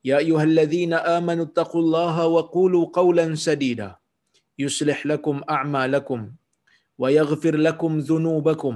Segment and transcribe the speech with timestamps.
[0.00, 4.00] يا أيها الذين آمنوا اتقوا الله وقولوا قولا سديدا.
[4.58, 6.20] يصلح لكم أعمالكم
[6.98, 8.74] ويغفر لكم ذنوبكم.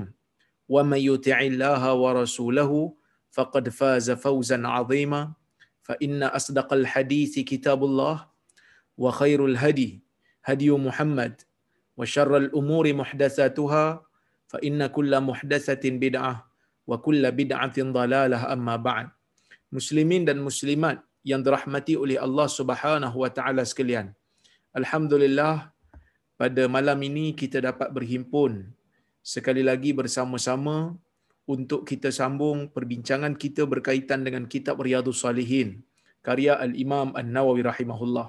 [0.68, 2.70] ومن يطع الله ورسوله
[3.32, 5.32] فقد فاز فوزا عظيما.
[5.82, 8.27] فإن أصدق الحديث كتاب الله
[8.98, 10.00] وخير الهدي
[10.44, 11.34] هدي محمد
[11.96, 13.86] وشر الأمور محدثاتها.
[14.48, 16.34] فإن كل محدثة بدعة
[16.86, 19.08] وكل بدعة ضلالة أما بعد.
[19.74, 24.06] مسلمين dan muslimat yang dirahmati oleh Allah Subhanahu wa taala sekalian.
[24.80, 25.55] Alhamdulillah
[26.41, 28.53] pada malam ini kita dapat berhimpun
[29.33, 30.77] sekali lagi bersama-sama
[31.55, 35.69] untuk kita sambung perbincangan kita berkaitan dengan kitab Riyadhus Salihin
[36.27, 38.28] karya Al-Imam An-Nawawi rahimahullah.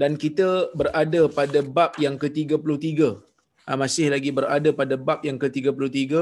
[0.00, 0.48] Dan kita
[0.80, 3.18] berada pada bab yang ke-33.
[3.66, 6.14] Ha, masih lagi berada pada bab yang ke-33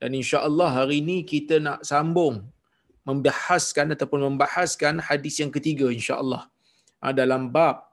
[0.00, 2.36] dan insya-Allah hari ini kita nak sambung
[3.08, 6.48] membahaskan ataupun membahaskan hadis yang ketiga insya-Allah
[7.16, 7.90] dalam bab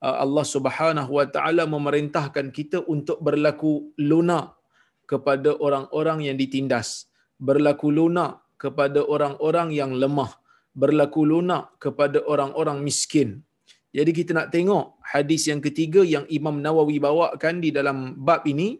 [0.00, 4.56] Allah Subhanahu wa taala memerintahkan kita untuk berlaku lunak
[5.04, 10.32] kepada orang-orang yang ditindas, berlaku lunak kepada orang-orang yang lemah,
[10.72, 13.44] berlaku lunak kepada orang-orang miskin.
[13.90, 18.78] Jadi kita nak tengok hadis yang ketiga yang Imam Nawawi bawakan di dalam bab ini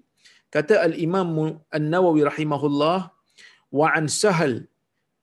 [0.54, 3.10] kata Al-Imam An-Nawawi rahimahullah
[3.74, 4.69] wa an Sahal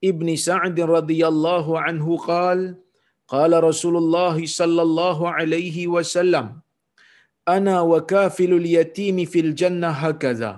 [0.00, 2.78] Ibn Sa'd radhiyallahu anhu qala
[3.32, 6.62] qala Rasulullah sallallahu alaihi wasallam
[7.54, 10.52] ana wa kafilul yatim fil jannah hakaza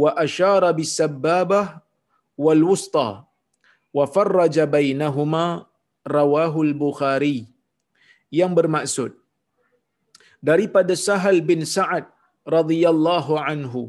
[0.00, 1.80] wa ashara bis sababah
[2.44, 3.24] wal wusta
[3.96, 5.64] wa farraja bainahuma
[6.16, 7.38] rawahul bukhari
[8.38, 9.16] yang bermaksud
[10.48, 12.04] daripada Sahal bin Sa'ad
[12.56, 13.82] radhiyallahu anhu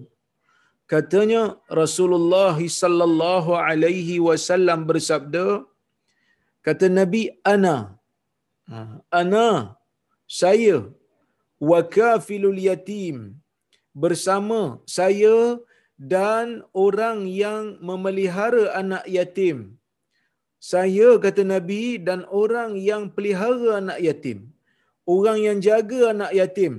[0.91, 1.41] Katanya
[1.79, 5.47] Rasulullah sallallahu alaihi wasallam bersabda
[6.65, 7.75] kata Nabi ana.
[9.21, 9.47] Ana
[10.39, 10.77] saya
[11.69, 13.17] wa kafilul yatim
[14.03, 14.61] bersama
[14.97, 15.37] saya
[16.13, 16.47] dan
[16.85, 19.57] orang yang memelihara anak yatim.
[20.71, 24.39] Saya kata Nabi dan orang yang pelihara anak yatim.
[25.15, 26.73] Orang yang jaga anak yatim.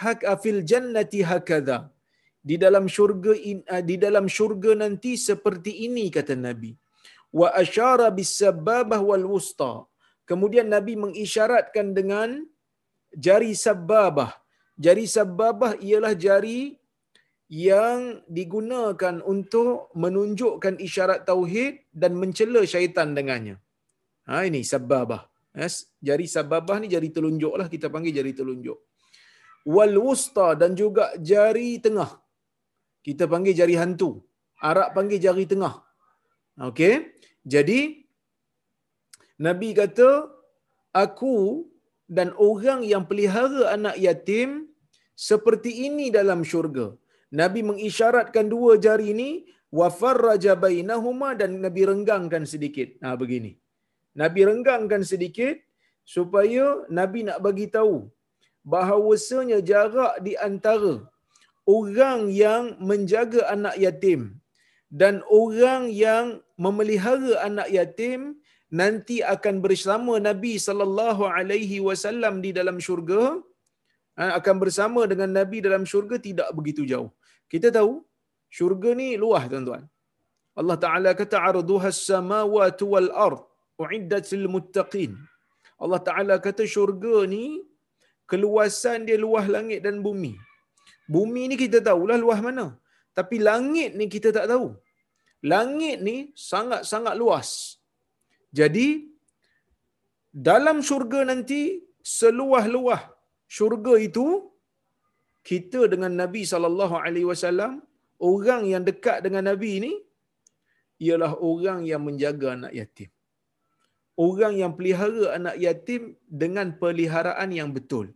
[0.00, 1.78] Hak afil jannati hakadha
[2.38, 3.32] di dalam syurga
[3.90, 6.72] di dalam syurga nanti seperti ini kata Nabi.
[7.38, 9.84] Wa asyara bis sababah wal wusta
[10.30, 12.44] kemudian Nabi mengisyaratkan dengan
[13.12, 14.32] jari sababah
[14.86, 16.60] jari sababah ialah jari
[17.48, 23.56] yang digunakan untuk menunjukkan isyarat tauhid dan mencela syaitan dengannya.
[24.28, 25.24] Ha ini sababah
[25.56, 28.78] yes jari sababah ni jari telunjuk lah kita panggil jari telunjuk.
[29.74, 32.10] Wal wusta dan juga jari tengah
[33.08, 34.10] kita panggil jari hantu.
[34.70, 35.74] Arab panggil jari tengah.
[36.68, 36.94] Okey.
[37.52, 37.80] Jadi
[39.46, 40.10] Nabi kata
[41.02, 41.36] aku
[42.16, 44.50] dan orang yang pelihara anak yatim
[45.28, 46.86] seperti ini dalam syurga.
[47.40, 49.30] Nabi mengisyaratkan dua jari ini
[49.78, 52.88] wa farraja bainahuma dan Nabi renggangkan sedikit.
[53.04, 53.52] Nah begini.
[54.20, 55.56] Nabi renggangkan sedikit
[56.14, 56.64] supaya
[56.98, 57.96] Nabi nak bagi tahu
[58.72, 60.94] bahawasanya jarak di antara
[61.76, 64.20] orang yang menjaga anak yatim
[65.00, 66.26] dan orang yang
[66.64, 68.20] memelihara anak yatim
[68.80, 73.22] nanti akan bersama Nabi sallallahu alaihi wasallam di dalam syurga
[74.38, 77.10] akan bersama dengan Nabi dalam syurga tidak begitu jauh.
[77.52, 77.92] Kita tahu
[78.58, 79.84] syurga ni luas tuan-tuan.
[80.60, 83.40] Allah Taala kata arduha as-samawati wal ard
[83.82, 85.12] uiddat lil muttaqin.
[85.84, 87.44] Allah Taala kata syurga ni
[88.30, 90.34] keluasan dia luas langit dan bumi.
[91.14, 92.66] Bumi ni kita tahulah luas mana.
[93.18, 94.66] Tapi langit ni kita tak tahu.
[95.52, 96.16] Langit ni
[96.48, 97.48] sangat-sangat luas.
[98.58, 98.88] Jadi
[100.48, 101.60] dalam syurga nanti
[102.18, 103.02] seluah-luah
[103.56, 104.26] syurga itu
[105.50, 107.72] kita dengan Nabi sallallahu alaihi wasallam
[108.30, 109.92] orang yang dekat dengan Nabi ini
[111.06, 113.10] ialah orang yang menjaga anak yatim.
[114.26, 116.02] Orang yang pelihara anak yatim
[116.42, 118.06] dengan peliharaan yang betul.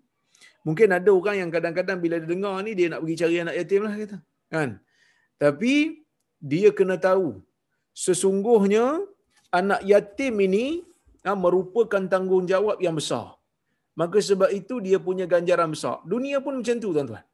[0.67, 3.81] Mungkin ada orang yang kadang-kadang bila dia dengar ni dia nak pergi cari anak yatim
[3.87, 4.19] lah kata.
[4.55, 4.70] Kan?
[5.43, 5.75] Tapi
[6.53, 7.29] dia kena tahu
[8.05, 8.85] sesungguhnya
[9.61, 10.64] anak yatim ini
[11.26, 13.25] ha, merupakan tanggungjawab yang besar.
[14.00, 15.97] Maka sebab itu dia punya ganjaran besar.
[16.12, 17.25] Dunia pun macam tu tuan-tuan.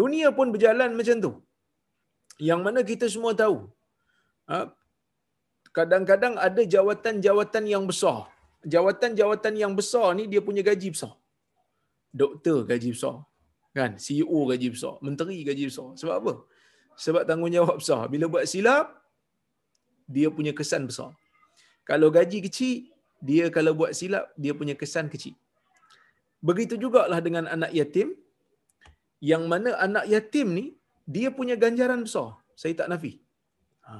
[0.00, 1.32] Dunia pun berjalan macam tu.
[2.48, 3.56] Yang mana kita semua tahu.
[4.50, 4.70] Ha,
[5.78, 8.18] kadang-kadang ada jawatan-jawatan yang besar.
[8.74, 11.12] Jawatan-jawatan yang besar ni dia punya gaji besar.
[12.10, 13.22] Doktor gaji besar.
[13.70, 13.94] Kan?
[14.04, 14.94] CEO gaji besar.
[15.06, 15.88] Menteri gaji besar.
[16.00, 16.34] Sebab apa?
[16.98, 18.02] Sebab tanggungjawab besar.
[18.12, 18.86] Bila buat silap,
[20.10, 21.14] dia punya kesan besar.
[21.86, 22.90] Kalau gaji kecil,
[23.22, 25.34] dia kalau buat silap, dia punya kesan kecil.
[26.48, 28.16] Begitu jugalah dengan anak yatim,
[29.20, 30.66] yang mana anak yatim ni,
[31.04, 32.40] dia punya ganjaran besar.
[32.56, 33.12] Saya tak nafi.
[33.88, 33.94] Ha.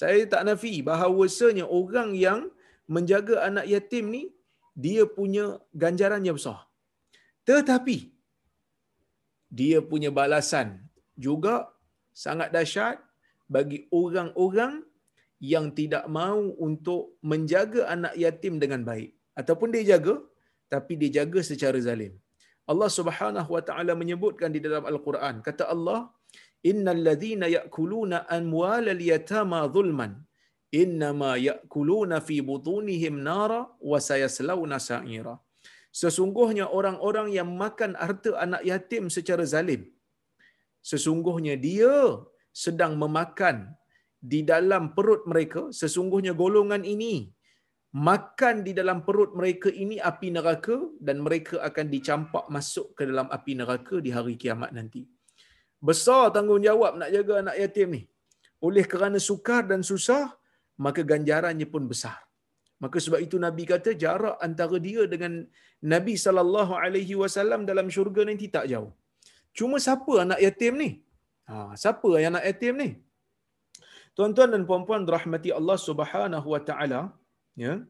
[0.00, 2.50] Saya tak nafi bahawasanya orang yang
[2.90, 4.22] menjaga anak yatim ni,
[4.84, 6.58] dia punya ganjaran yang besar.
[7.48, 7.96] Tetapi,
[9.60, 10.68] dia punya balasan
[11.26, 11.54] juga
[12.24, 12.96] sangat dahsyat
[13.54, 14.74] bagi orang-orang
[15.52, 19.10] yang tidak mahu untuk menjaga anak yatim dengan baik
[19.40, 20.14] ataupun dia jaga
[20.72, 22.14] tapi dia jaga secara zalim.
[22.72, 26.00] Allah Subhanahu wa taala menyebutkan di dalam al-Quran kata Allah
[26.70, 30.12] innal ladzina ya'kuluna amwalal yatama zulman
[30.82, 33.60] innama ya'kuluna fi butunihim nara
[33.90, 35.34] wa sayaslawna sa'ira.
[36.00, 39.82] Sesungguhnya orang-orang yang makan harta anak yatim secara zalim
[40.90, 41.94] sesungguhnya dia
[42.64, 43.56] sedang memakan
[44.32, 45.62] di dalam perut mereka.
[45.80, 47.30] Sesungguhnya golongan ini
[48.08, 53.30] makan di dalam perut mereka ini api neraka dan mereka akan dicampak masuk ke dalam
[53.36, 55.02] api neraka di hari kiamat nanti.
[55.88, 58.02] Besar tanggungjawab nak jaga anak yatim ni.
[58.62, 60.30] Oleh kerana sukar dan susah
[60.78, 62.18] maka ganjarannya pun besar
[62.82, 65.32] maka sebab itu nabi kata jarak antara dia dengan
[65.94, 68.90] nabi sallallahu alaihi wasallam dalam syurga nanti tak jauh
[69.58, 70.90] cuma siapa anak yatim ni
[71.50, 72.90] ha siapa yang anak yatim ni
[74.16, 77.00] Tuan-tuan dan puan-puan rahmati Allah Subhanahu wa taala,
[77.64, 77.80] ya.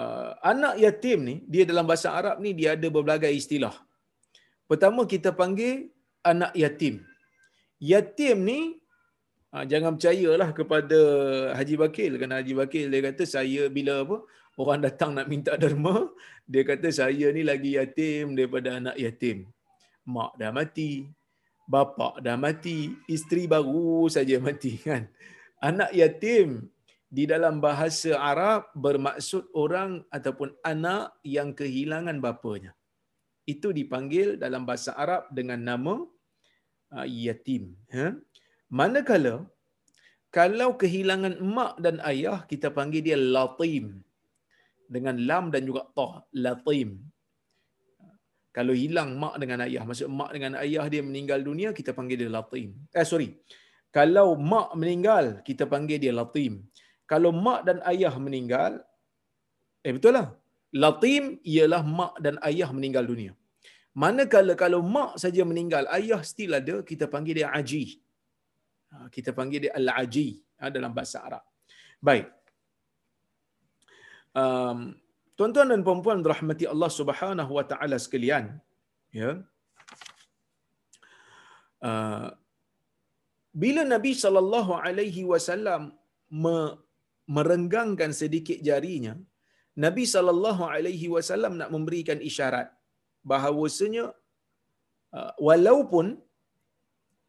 [0.00, 3.74] Uh, anak yatim ni, dia dalam bahasa Arab ni dia ada berbagai istilah.
[4.66, 5.94] Pertama kita panggil
[6.32, 6.94] anak yatim.
[7.92, 8.60] Yatim ni
[9.68, 11.00] jangan percayalah kepada
[11.52, 14.16] Haji Bakil kerana Haji Bakil dia kata saya bila apa
[14.60, 16.08] orang datang nak minta derma,
[16.44, 19.48] dia kata saya ni lagi yatim daripada anak yatim.
[20.04, 21.08] Mak dah mati,
[21.64, 25.08] bapa dah mati, isteri baru saja mati kan.
[25.62, 26.68] Anak yatim
[27.12, 32.72] di dalam bahasa Arab bermaksud orang ataupun anak yang kehilangan bapanya.
[33.46, 35.94] Itu dipanggil dalam bahasa Arab dengan nama
[36.94, 37.78] uh, yatim.
[37.94, 38.16] Ha?
[38.78, 39.34] Manakala
[40.36, 43.84] kalau kehilangan emak dan ayah kita panggil dia latim
[44.94, 46.10] dengan lam dan juga ta
[46.46, 46.88] latim
[48.56, 52.32] kalau hilang mak dengan ayah, maksud mak dengan ayah dia meninggal dunia, kita panggil dia
[52.38, 52.76] latim.
[52.92, 53.28] Eh sorry.
[53.96, 56.52] Kalau mak meninggal, kita panggil dia latim.
[57.08, 58.72] Kalau mak dan ayah meninggal,
[59.80, 60.28] eh betul lah.
[60.84, 63.32] Latim ialah mak dan ayah meninggal dunia.
[63.96, 67.84] Manakala kalau mak saja meninggal, ayah still ada, kita panggil dia aji.
[68.92, 70.28] Ha, kita panggil dia al-aji
[70.60, 71.44] ha, dalam bahasa Arab.
[72.08, 72.28] Baik.
[74.42, 74.80] Um,
[75.32, 78.44] Tuan-tuan dan puan-puan rahmati Allah Subhanahu wa taala sekalian,
[79.20, 79.30] ya.
[81.88, 82.28] Uh,
[83.62, 85.82] bila Nabi sallallahu alaihi wasallam
[87.36, 89.14] merenggangkan sedikit jarinya,
[89.84, 92.68] Nabi sallallahu alaihi wasallam nak memberikan isyarat
[93.24, 94.04] bahawasanya
[95.16, 96.20] uh, walaupun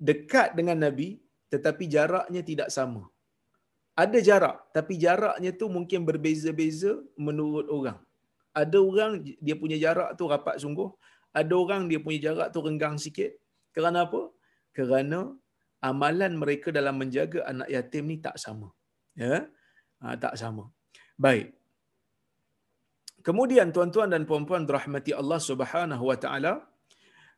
[0.09, 1.22] dekat dengan Nabi
[1.53, 3.03] tetapi jaraknya tidak sama
[4.01, 7.99] ada jarak tapi jaraknya tu mungkin berbeza-beza menurut orang.
[8.61, 9.11] Ada orang
[9.45, 10.89] dia punya jarak tu rapat sungguh,
[11.33, 13.31] ada orang dia punya jarak tu renggang sikit.
[13.73, 14.21] Kerana apa?
[14.77, 15.19] Kerana
[15.81, 18.69] amalan mereka dalam menjaga anak yatim ni tak sama.
[19.17, 19.45] Ya?
[20.01, 20.69] Ha, tak sama.
[21.17, 21.53] Baik.
[23.25, 26.53] Kemudian tuan-tuan dan puan-puan rahmati Allah Subhanahu wa taala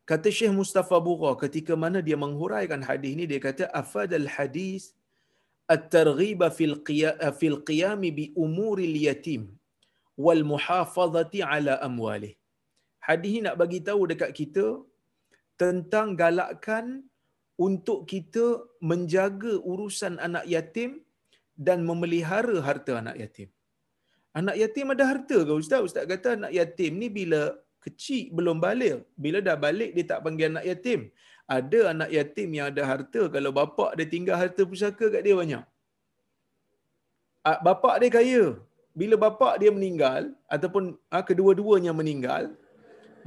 [0.10, 4.94] Kata Syekh Mustafa Bura ketika mana dia menghuraikan hadis ini dia kata afadal hadis
[5.76, 9.50] at-targhib fil eh, fil qiyam bi umuri al-yatim
[10.26, 12.34] wal muhafazati ala amwalih.
[13.08, 14.68] Hadis ini nak bagi tahu dekat kita
[15.58, 16.86] tentang galakkan
[17.58, 21.02] untuk kita menjaga urusan anak yatim
[21.58, 23.50] dan memelihara harta anak yatim.
[24.40, 25.82] Anak yatim ada harta ke ustaz?
[25.88, 27.42] Ustaz kata anak yatim ni bila
[27.86, 28.98] kecil belum balik.
[29.24, 31.02] Bila dah balik dia tak panggil anak yatim.
[31.58, 35.64] Ada anak yatim yang ada harta kalau bapak dia tinggal harta pusaka kat dia banyak.
[37.68, 38.44] Bapak dia kaya.
[39.00, 40.22] Bila bapak dia meninggal
[40.56, 40.84] ataupun
[41.16, 42.44] ah, kedua-duanya meninggal,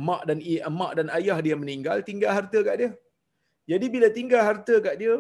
[0.07, 0.39] mak dan
[0.81, 2.91] mak dan ayah dia meninggal, tinggal harta kat dia.
[3.71, 5.17] Jadi bila tinggal harta kat dia,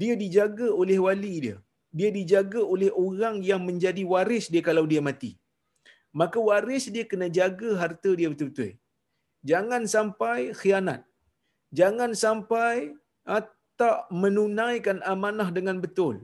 [0.00, 1.56] dia dijaga oleh wali dia.
[1.98, 5.32] Dia dijaga oleh orang yang menjadi waris dia kalau dia mati.
[6.20, 8.72] Maka waris dia kena jaga harta dia betul-betul.
[9.50, 11.00] Jangan sampai khianat.
[11.78, 12.74] Jangan sampai
[13.32, 13.44] ah,
[13.80, 16.16] tak menunaikan amanah dengan betul.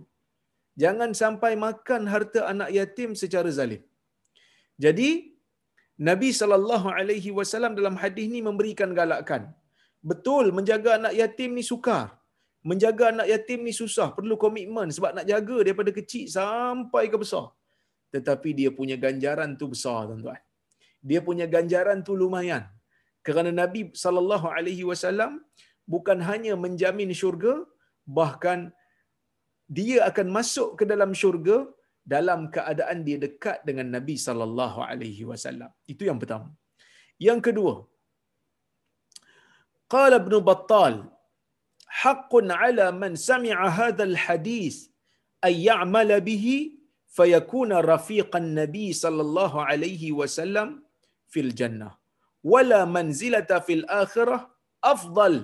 [0.83, 3.83] Jangan sampai makan harta anak yatim secara zalim.
[4.85, 5.11] Jadi
[6.09, 9.43] Nabi sallallahu alaihi wasallam dalam hadis ni memberikan galakan.
[10.11, 12.05] Betul menjaga anak yatim ni sukar.
[12.71, 17.47] Menjaga anak yatim ni susah, perlu komitmen sebab nak jaga daripada kecil sampai ke besar.
[18.15, 20.41] Tetapi dia punya ganjaran tu besar tuan-tuan.
[21.11, 22.65] Dia punya ganjaran tu lumayan.
[23.27, 25.33] Kerana Nabi sallallahu alaihi wasallam
[25.95, 27.55] bukan hanya menjamin syurga
[28.19, 28.61] bahkan
[29.79, 31.57] dia akan masuk ke dalam syurga
[32.15, 35.71] dalam keadaan dia dekat dengan Nabi sallallahu alaihi wasallam.
[35.93, 36.49] Itu yang pertama.
[37.27, 37.75] Yang kedua,
[39.95, 40.95] qala Ibn Battal
[42.03, 44.77] haqqun ala man sami'a hadzal hadis
[45.47, 46.59] ay ya'mala bihi
[47.19, 50.69] fayakuna rafiqan nabi sallallahu alaihi wasallam
[51.33, 51.93] fil jannah
[52.53, 54.41] wala manzilata fil akhirah
[54.93, 55.37] afdal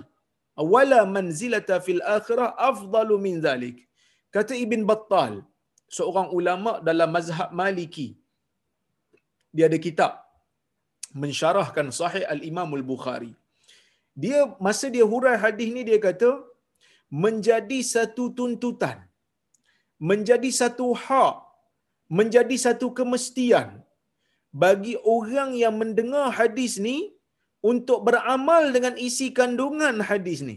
[0.75, 3.77] wala manzilata fil akhirah afdalu min dhalik
[4.37, 5.35] kata ibn battal
[5.97, 8.09] seorang ulama dalam mazhab maliki
[9.57, 10.13] dia ada kitab
[11.23, 13.33] mensyarahkan sahih al-imam al-bukhari.
[14.23, 16.31] Dia masa dia hurai hadis ni dia kata
[17.25, 18.99] menjadi satu tuntutan
[20.09, 21.37] menjadi satu hak
[22.19, 23.69] menjadi satu kemestian
[24.65, 26.97] bagi orang yang mendengar hadis ni
[27.71, 30.57] untuk beramal dengan isi kandungan hadis ni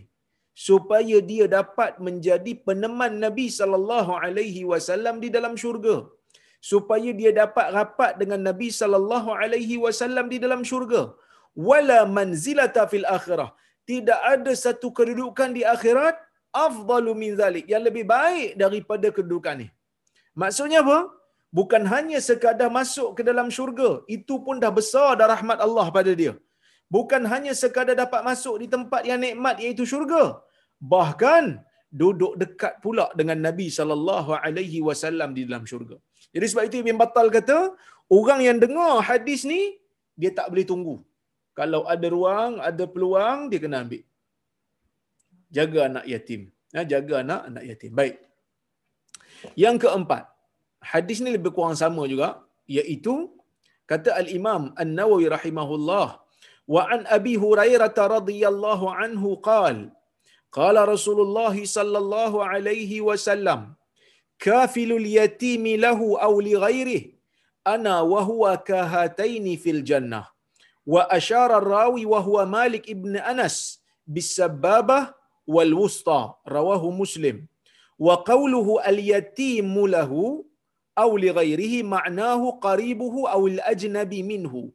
[0.67, 5.96] supaya dia dapat menjadi peneman Nabi sallallahu alaihi wasallam di dalam syurga.
[6.72, 11.01] Supaya dia dapat rapat dengan Nabi sallallahu alaihi wasallam di dalam syurga.
[11.70, 13.50] Wala manzilata fil akhirah.
[13.89, 16.15] Tidak ada satu kedudukan di akhirat
[16.65, 17.65] afdalu min zalik.
[17.74, 19.67] Yang lebih baik daripada kedudukan ni.
[20.41, 21.00] Maksudnya apa
[21.58, 26.13] bukan hanya sekadar masuk ke dalam syurga itu pun dah besar dah rahmat Allah pada
[26.22, 26.34] dia
[26.96, 30.24] bukan hanya sekadar dapat masuk di tempat yang nikmat iaitu syurga
[30.93, 31.46] bahkan
[31.91, 35.98] duduk dekat pula dengan Nabi sallallahu alaihi wasallam di dalam syurga.
[36.34, 37.58] Jadi sebab itu Ibn Battal kata,
[38.17, 39.62] orang yang dengar hadis ni
[40.15, 40.96] dia tak boleh tunggu.
[41.60, 44.03] Kalau ada ruang, ada peluang, dia kena ambil.
[45.51, 46.41] Jaga anak yatim.
[46.72, 47.91] Ya, jaga anak anak yatim.
[48.00, 48.15] Baik.
[49.60, 50.30] Yang keempat,
[50.81, 52.29] hadis ni lebih kurang sama juga
[52.77, 53.29] iaitu
[53.89, 56.07] kata al imam an-nawawi rahimahullah
[56.73, 59.89] wa an abi hurairah radhiyallahu anhu qala
[60.51, 63.59] قال رسول الله صلى الله عليه وسلم
[64.39, 67.03] كافل اليتيم له أو لغيره
[67.67, 70.27] أنا وهو كهاتين في الجنة
[70.85, 75.00] وأشار الراوي وهو مالك ابن أنس بالسبابة
[75.47, 77.45] والوسطى رواه مسلم
[78.00, 80.11] وقوله اليتيم له
[80.98, 84.69] أو لغيره معناه قريبه أو الأجنبي منه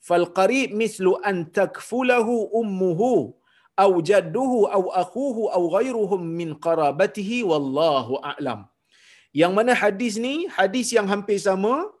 [0.00, 3.00] فالقريب مثل أن تكفله أمه
[3.78, 8.66] أو جده أو أخوه أو غيرهم من قرابته والله أعلم
[9.36, 11.92] yang mana hadis ni hadis yang hampir sama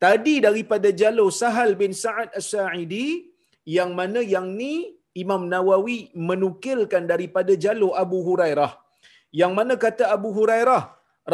[0.00, 3.30] tadi daripada jalur Sahal bin Sa'ad As-Sa'idi
[3.68, 8.72] yang mana yang ni Imam Nawawi menukilkan daripada jalur Abu Hurairah.
[9.40, 10.82] Yang mana kata Abu Hurairah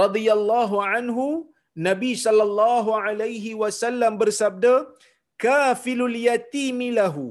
[0.03, 1.49] radhiyallahu anhu
[1.87, 4.73] Nabi sallallahu alaihi wasallam bersabda
[5.45, 7.29] kafilul yatimi lahu.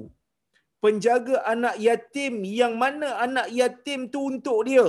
[0.83, 4.85] Penjaga anak yatim yang mana anak yatim tu untuk dia?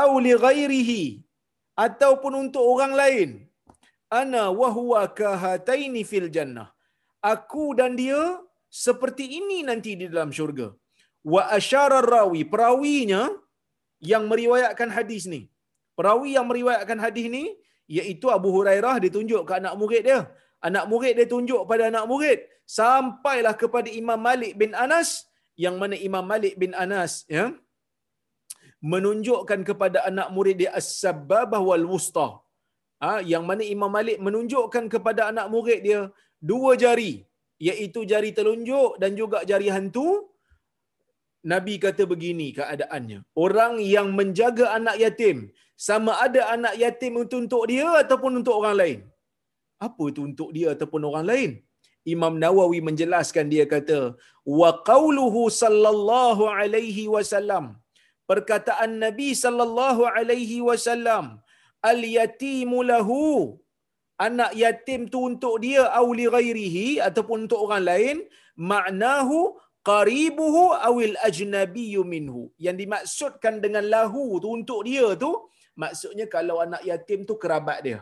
[0.00, 1.04] Au li ghairihi
[1.86, 3.30] ataupun untuk orang lain?
[4.20, 6.68] Ana wa huwa kahataini fil jannah.
[7.32, 8.22] Aku dan dia
[8.84, 10.68] seperti ini nanti di dalam syurga.
[11.34, 13.22] Wa asyara rawi perawinya
[14.12, 15.42] yang meriwayatkan hadis ni.
[15.98, 17.44] Perawi yang meriwayatkan hadis ni
[17.98, 20.20] iaitu Abu Hurairah ditunjuk ke anak murid dia.
[20.68, 22.38] Anak murid dia tunjuk pada anak murid.
[22.64, 25.28] Sampailah kepada Imam Malik bin Anas
[25.64, 27.44] yang mana Imam Malik bin Anas ya
[28.92, 32.28] menunjukkan kepada anak murid dia as-sababah wal wusta
[33.04, 36.00] ha, yang mana Imam Malik menunjukkan kepada anak murid dia
[36.50, 37.12] dua jari.
[37.66, 40.08] Iaitu jari telunjuk dan juga jari hantu.
[41.52, 43.18] Nabi kata begini keadaannya.
[43.44, 45.36] Orang yang menjaga anak yatim
[45.88, 48.98] sama ada anak yatim itu untuk dia ataupun untuk orang lain?
[49.86, 51.50] Apa itu untuk dia ataupun orang lain?
[52.14, 54.00] Imam Nawawi menjelaskan dia kata
[54.58, 57.66] wa qauluhu sallallahu alaihi wasallam.
[58.30, 61.24] Perkataan Nabi sallallahu alaihi wasallam
[61.92, 63.22] al yatimu lahu.
[64.26, 68.16] Anak yatim tu untuk dia au li ghairihi ataupun untuk orang lain
[68.72, 69.38] maknahu
[69.90, 72.42] qaribuhu awil ajnabiyyu minhu.
[72.66, 75.32] Yang dimaksudkan dengan lahu tu untuk dia tu
[75.82, 77.98] maksudnya kalau anak yatim tu kerabat dia.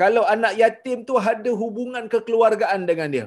[0.00, 3.26] Kalau anak yatim tu ada hubungan kekeluargaan dengan dia.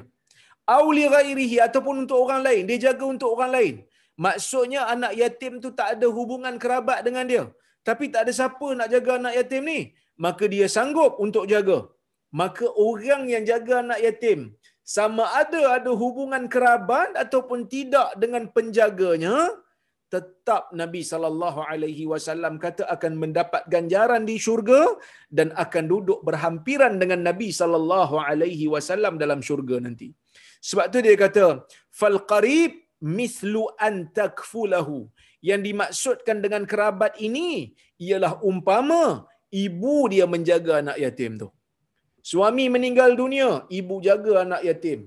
[0.76, 2.62] Auli ghairihi ataupun untuk orang lain.
[2.68, 3.74] Dia jaga untuk orang lain.
[4.26, 7.44] Maksudnya anak yatim tu tak ada hubungan kerabat dengan dia.
[7.88, 9.80] Tapi tak ada siapa nak jaga anak yatim ni.
[10.24, 11.78] Maka dia sanggup untuk jaga.
[12.40, 14.40] Maka orang yang jaga anak yatim
[14.96, 19.36] sama ada ada hubungan kerabat ataupun tidak dengan penjaganya
[20.14, 24.80] tetap Nabi sallallahu alaihi wasallam kata akan mendapat ganjaran di syurga
[25.38, 30.08] dan akan duduk berhampiran dengan Nabi sallallahu alaihi wasallam dalam syurga nanti.
[30.68, 31.46] Sebab tu dia kata
[32.00, 32.72] fal qarib
[33.18, 34.98] mithlu an takfulahu.
[35.48, 37.50] Yang dimaksudkan dengan kerabat ini
[38.06, 39.02] ialah umpama
[39.64, 41.48] ibu dia menjaga anak yatim tu.
[42.30, 45.00] Suami meninggal dunia, ibu jaga anak yatim.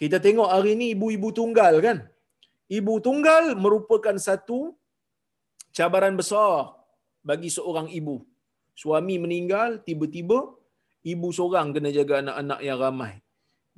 [0.00, 1.98] Kita tengok hari ini ibu-ibu tunggal kan?
[2.66, 4.74] Ibu tunggal merupakan satu
[5.70, 6.74] cabaran besar
[7.22, 8.26] bagi seorang ibu.
[8.74, 10.38] Suami meninggal, tiba-tiba
[11.06, 13.14] ibu seorang kena jaga anak-anak yang ramai.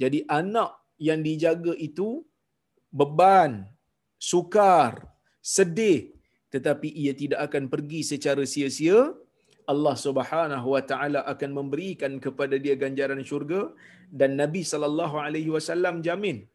[0.01, 2.25] Jadi anak yang dijaga itu
[2.89, 3.69] beban,
[4.17, 5.05] sukar,
[5.45, 6.19] sedih
[6.55, 9.13] tetapi ia tidak akan pergi secara sia-sia.
[9.69, 13.69] Allah Subhanahu wa taala akan memberikan kepada dia ganjaran syurga
[14.09, 16.49] dan Nabi sallallahu alaihi wasallam jamin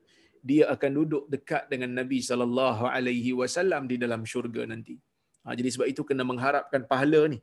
[0.49, 4.95] dia akan duduk dekat dengan Nabi sallallahu alaihi wasallam di dalam syurga nanti.
[5.43, 7.39] Ha, jadi sebab itu kena mengharapkan pahala ni.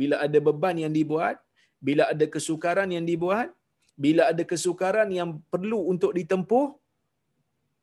[0.00, 1.36] Bila ada beban yang dibuat,
[1.88, 3.48] bila ada kesukaran yang dibuat,
[4.04, 6.66] bila ada kesukaran yang perlu untuk ditempuh,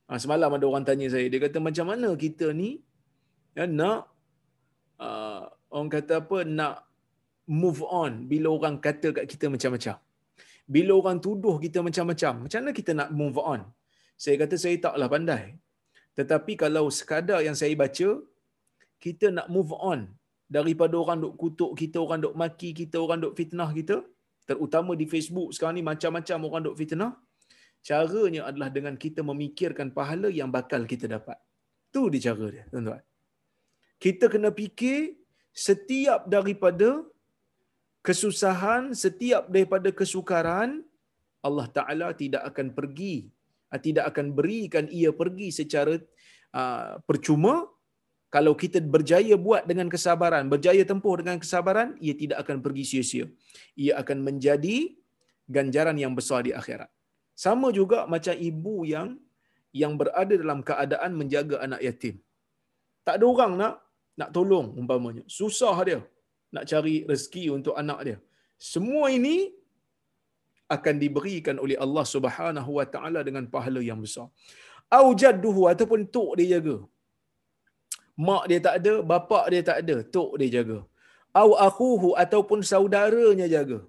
[0.09, 2.69] ha, semalam ada orang tanya saya, dia kata macam mana kita ni
[3.57, 4.01] ya, nak,
[5.05, 6.75] uh, orang kata apa, nak
[7.61, 9.97] move on bila orang kata kat kita macam-macam.
[10.75, 13.61] Bila orang tuduh kita macam-macam, macam mana kita nak move on?
[14.23, 15.45] Saya kata saya taklah pandai.
[16.17, 18.09] Tetapi kalau sekadar yang saya baca,
[19.05, 19.99] kita nak move on
[20.57, 23.97] daripada orang duk kutuk kita, orang duk maki kita, orang duk fitnah kita,
[24.49, 27.13] terutama di Facebook sekarang ni macam-macam orang duk fitnah.
[27.87, 31.37] Caranya adalah dengan kita memikirkan pahala yang bakal kita dapat.
[31.93, 33.03] Tu dia cara dia, tuan-tuan.
[34.05, 35.15] Kita kena fikir
[35.53, 36.89] setiap daripada
[38.07, 40.81] kesusahan, setiap daripada kesukaran,
[41.47, 43.15] Allah Ta'ala tidak akan pergi,
[43.75, 45.99] tidak akan berikan ia pergi secara
[46.55, 47.67] uh, percuma,
[48.27, 53.25] kalau kita berjaya buat dengan kesabaran, berjaya tempuh dengan kesabaran, ia tidak akan pergi sia-sia.
[53.79, 54.77] Ia akan menjadi
[55.47, 56.91] ganjaran yang besar di akhirat.
[57.43, 59.15] Sama juga macam ibu yang
[59.71, 62.15] yang berada dalam keadaan menjaga anak yatim.
[63.07, 63.73] Tak ada orang nak
[64.19, 65.23] nak tolong umpamanya.
[65.37, 65.99] Susah dia
[66.55, 68.17] nak cari rezeki untuk anak dia.
[68.57, 69.53] Semua ini
[70.75, 74.27] akan diberikan oleh Allah Subhanahu Wa Taala dengan pahala yang besar.
[74.97, 76.77] Au jadduhu ataupun tok dia jaga
[78.27, 80.79] mak dia tak ada, bapa dia tak ada, tok dia jaga.
[81.41, 83.79] Au akhuhu ataupun saudaranya jaga.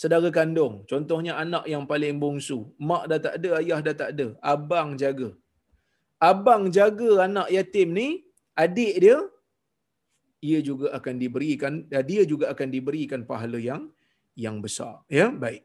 [0.00, 4.26] Saudara kandung, contohnya anak yang paling bongsu, mak dah tak ada, ayah dah tak ada,
[4.52, 5.28] abang jaga.
[6.30, 8.08] Abang jaga anak yatim ni,
[8.64, 9.16] adik dia
[10.48, 11.74] ia juga akan diberikan
[12.10, 13.82] dia juga akan diberikan pahala yang
[14.44, 15.62] yang besar ya baik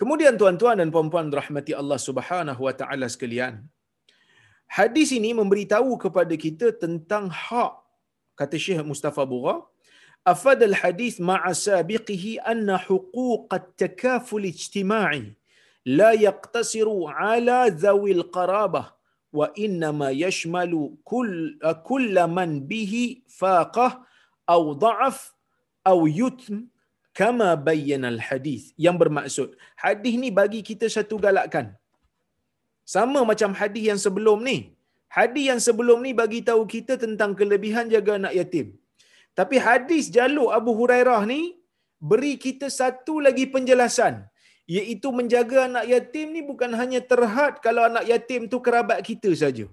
[0.00, 3.62] Kemudian tuan-tuan dan puan-puan rahmati Allah Subhanahu wa taala sekalian
[4.66, 7.78] Hadis ini memberitahu kepada kita tentang hak
[8.34, 9.62] kata Syekh Mustafa Bura
[10.26, 15.36] afad al hadis ma'a sabiqihi anna huquq at-takaful ijtima'i
[15.86, 18.96] la yaqtasiru ala dhawi al-qarabah
[19.38, 21.54] wa inma yashmalu kull
[21.86, 24.00] kull man bihi faqah
[24.48, 25.18] aw dha'af
[25.84, 26.66] aw yutm
[27.20, 29.48] kama bayyana al-hadis yang bermaksud
[29.84, 31.66] hadis ni bagi kita satu galakan
[32.94, 34.58] sama macam hadis yang sebelum ni.
[35.16, 38.66] Hadis yang sebelum ni bagi tahu kita tentang kelebihan jaga anak yatim.
[39.38, 41.40] Tapi hadis jalur Abu Hurairah ni
[42.10, 44.14] beri kita satu lagi penjelasan
[44.76, 49.66] iaitu menjaga anak yatim ni bukan hanya terhad kalau anak yatim tu kerabat kita saja.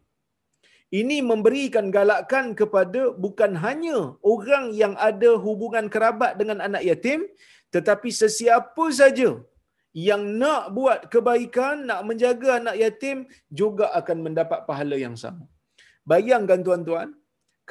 [0.99, 3.97] Ini memberikan galakan kepada bukan hanya
[4.32, 7.19] orang yang ada hubungan kerabat dengan anak yatim
[7.75, 9.30] tetapi sesiapa saja
[10.08, 13.17] yang nak buat kebaikan, nak menjaga anak yatim
[13.60, 15.45] juga akan mendapat pahala yang sama.
[16.12, 17.10] Bayangkan tuan-tuan,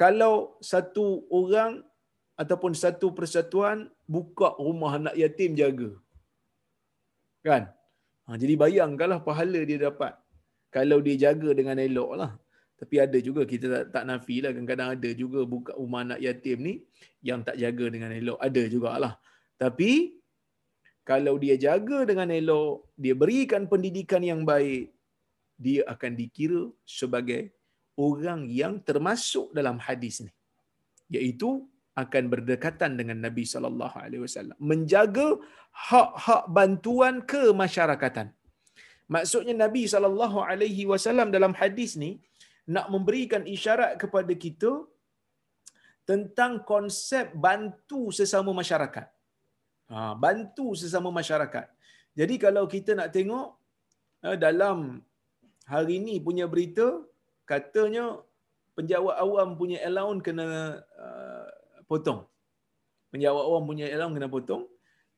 [0.01, 1.05] kalau satu
[1.39, 1.71] orang
[2.41, 5.89] ataupun satu persatuan buka rumah anak yatim jaga.
[7.47, 7.63] Kan?
[8.25, 10.13] Ha, jadi bayangkanlah pahala dia dapat.
[10.75, 12.31] Kalau dia jaga dengan elok lah.
[12.81, 14.49] Tapi ada juga kita tak, tak nafi lah.
[14.53, 16.73] Kadang-kadang ada juga buka rumah anak yatim ni
[17.29, 18.41] yang tak jaga dengan elok.
[18.47, 19.13] Ada jugalah.
[19.61, 19.91] Tapi
[21.05, 24.89] kalau dia jaga dengan elok, dia berikan pendidikan yang baik,
[25.61, 26.63] dia akan dikira
[26.97, 27.53] sebagai
[28.07, 30.33] orang yang termasuk dalam hadis ni.
[31.13, 31.49] Iaitu
[32.03, 35.27] akan berdekatan dengan Nabi sallallahu alaihi wasallam, menjaga
[35.89, 38.33] hak-hak bantuan kemasyarakatan.
[39.11, 42.11] Maksudnya Nabi sallallahu alaihi wasallam dalam hadis ni
[42.71, 44.71] nak memberikan isyarat kepada kita
[46.07, 49.07] tentang konsep bantu sesama masyarakat.
[49.91, 51.67] Ha, bantu sesama masyarakat.
[52.15, 53.47] Jadi kalau kita nak tengok
[54.23, 55.03] eh, dalam
[55.67, 57.03] hari ini punya berita,
[57.43, 58.23] katanya
[58.75, 60.47] penjawat awam punya allowance kena
[60.79, 61.47] uh,
[61.91, 62.23] potong.
[63.11, 64.63] Penjawat awam punya allowance kena potong.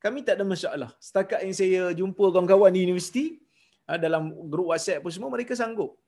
[0.01, 0.89] Kami tak ada masalah.
[0.97, 3.39] Setakat yang saya jumpa kawan-kawan di universiti,
[3.85, 6.02] uh, dalam grup WhatsApp pun semua, mereka sanggup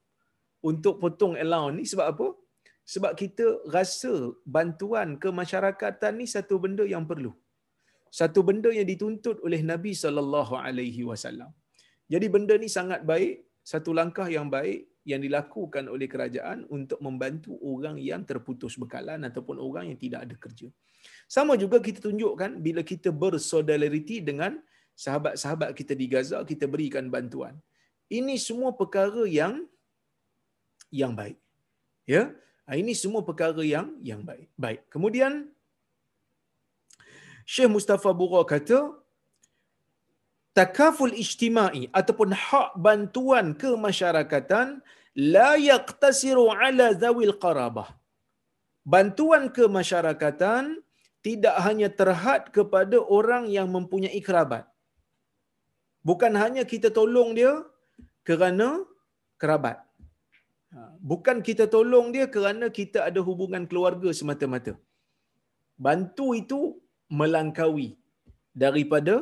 [0.70, 2.28] untuk potong allowance ni sebab apa?
[2.94, 4.14] Sebab kita rasa
[4.56, 7.32] bantuan kemasyarakatan ni satu benda yang perlu.
[8.20, 11.52] Satu benda yang dituntut oleh Nabi sallallahu alaihi wasallam.
[12.14, 13.34] Jadi benda ni sangat baik,
[13.72, 14.80] satu langkah yang baik
[15.12, 20.36] yang dilakukan oleh kerajaan untuk membantu orang yang terputus bekalan ataupun orang yang tidak ada
[20.46, 20.68] kerja.
[21.36, 24.58] Sama juga kita tunjukkan bila kita bersolidariti dengan
[24.98, 27.54] sahabat-sahabat kita di Gaza, kita berikan bantuan.
[28.10, 29.66] Ini semua perkara yang
[30.92, 31.38] yang baik.
[32.06, 32.34] Ya,
[32.70, 34.48] ah, ini semua perkara yang yang baik.
[34.58, 34.86] Baik.
[34.94, 35.50] Kemudian
[37.46, 38.94] Syekh Mustafa Bura kata
[40.58, 44.82] takaful ijtimai ataupun hak bantuan kemasyarakatan
[45.14, 47.94] la yaqtasiru ala zawil qarabah.
[48.86, 50.82] Bantuan kemasyarakatan
[51.26, 54.66] tidak hanya terhad kepada orang yang mempunyai kerabat.
[56.06, 57.66] Bukan hanya kita tolong dia
[58.22, 58.86] kerana
[59.42, 59.85] kerabat.
[60.76, 64.74] Ha, bukan kita tolong dia kerana kita ada hubungan keluarga semata-mata.
[65.86, 66.60] Bantu itu
[67.20, 67.88] melangkaui
[68.64, 69.16] daripada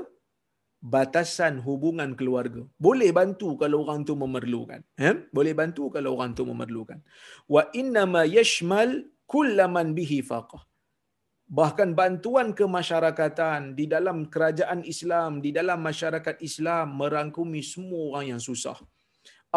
[0.93, 2.61] batasan hubungan keluarga.
[2.85, 4.81] Boleh bantu kalau orang tu memerlukan.
[5.07, 5.15] Eh?
[5.37, 6.99] Boleh bantu kalau orang tu memerlukan.
[7.55, 8.91] Wa inna ma yashmal
[9.33, 10.63] kullaman bihi faqah.
[11.59, 18.41] Bahkan bantuan kemasyarakatan di dalam kerajaan Islam, di dalam masyarakat Islam merangkumi semua orang yang
[18.49, 18.77] susah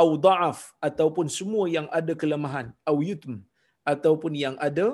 [0.02, 2.68] au da'af ataupun semua yang ada kelemahan.
[2.90, 3.40] Au yutm
[3.92, 4.86] ataupun yang ada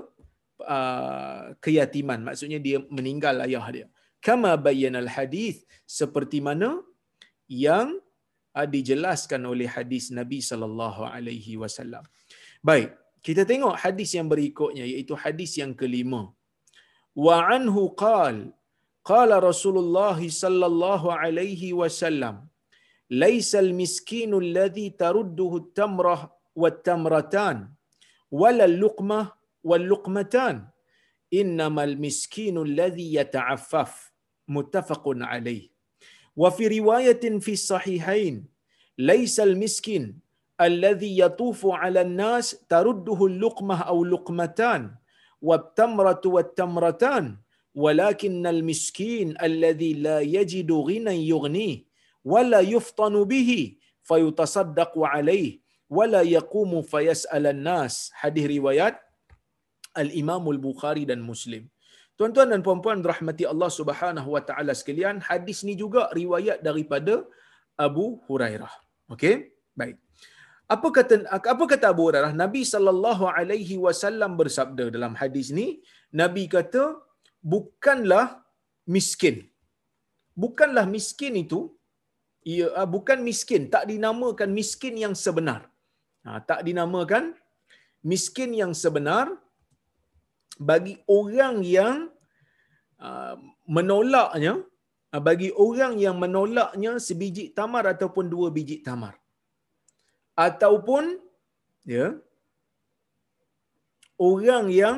[0.74, 2.20] uh, keyatiman.
[2.28, 3.86] Maksudnya dia meninggal ayah dia.
[4.22, 5.66] Kama bayyana al hadis
[5.98, 6.70] seperti mana
[7.50, 7.98] yang
[8.54, 12.06] uh, dijelaskan oleh hadis Nabi sallallahu alaihi wasallam.
[12.62, 12.94] Baik
[13.26, 16.22] kita tengok hadis yang berikutnya iaitu hadis yang kelima.
[17.24, 18.36] Wa anhu qal
[19.10, 22.36] qala rasulullah sallallahu alaihi wasallam
[23.12, 27.68] ليس المسكين الذي ترده التمرة والتمرتان
[28.30, 29.32] ولا اللقمة
[29.64, 30.68] واللقمتان.
[31.34, 34.12] إنما المسكين الذي يتعفف.
[34.48, 35.68] متفق عليه.
[36.36, 38.44] وفي رواية في الصحيحين
[38.98, 40.18] ليس المسكين
[40.60, 44.94] الذي يطوف على الناس ترده اللقمة أو لقمتان
[45.42, 47.36] والتمرة والتمرتان
[47.74, 51.91] ولكن المسكين الذي لا يجد غنى يغنيه.
[52.24, 53.60] Wala yuftanu bihi
[54.10, 55.60] fayutasaddaqu alaihi
[55.98, 58.96] wala yaqumu fayas'alan nas hadis riwayat
[60.02, 61.64] al-Imam al-Bukhari dan Muslim
[62.18, 67.14] Tuan-tuan dan puan-puan rahmati Allah Subhanahu wa taala sekalian, hadis ni juga riwayat daripada
[67.86, 68.72] Abu Hurairah.
[69.14, 69.34] Okey?
[69.80, 69.96] Baik.
[70.74, 71.14] Apa kata
[71.52, 72.32] apa kata Abu Hurairah?
[72.42, 75.66] Nabi sallallahu alaihi wasallam bersabda dalam hadis ni,
[76.22, 76.84] Nabi kata,
[77.54, 78.26] bukanlah
[78.94, 79.36] miskin.
[80.44, 81.60] Bukanlah miskin itu
[82.42, 85.60] ia uh, bukan miskin, tak dinamakan miskin yang sebenar.
[86.26, 87.24] Ha, tak dinamakan
[88.12, 89.26] miskin yang sebenar
[90.70, 91.96] bagi orang yang
[93.02, 93.34] uh,
[93.66, 94.54] menolaknya
[95.12, 99.14] bagi orang yang menolaknya sebiji tamar ataupun dua biji tamar.
[100.32, 101.20] Ataupun
[101.84, 102.16] ya
[104.16, 104.96] orang yang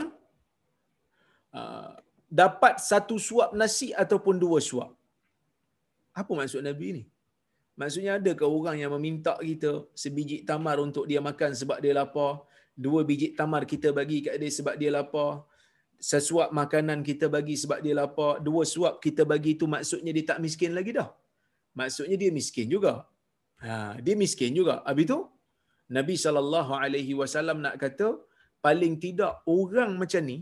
[2.43, 4.91] dapat satu suap nasi ataupun dua suap.
[6.21, 7.03] Apa maksud Nabi ini?
[7.81, 12.47] Maksudnya ada ke orang yang meminta kita sebiji tamar untuk dia makan sebab dia lapar,
[12.85, 15.43] dua biji tamar kita bagi kat dia sebab dia lapar,
[15.99, 20.39] sesuap makanan kita bagi sebab dia lapar, dua suap kita bagi itu maksudnya dia tak
[20.45, 21.11] miskin lagi dah.
[21.75, 22.95] Maksudnya dia miskin juga.
[23.65, 24.75] Ha, dia miskin juga.
[24.87, 25.19] Habis itu
[25.97, 26.15] Nabi
[27.21, 28.09] wasallam nak kata
[28.65, 30.39] paling tidak orang macam ni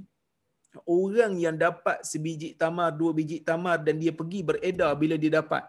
[0.89, 5.65] orang yang dapat sebiji tamar, dua biji tamar dan dia pergi beredar bila dia dapat.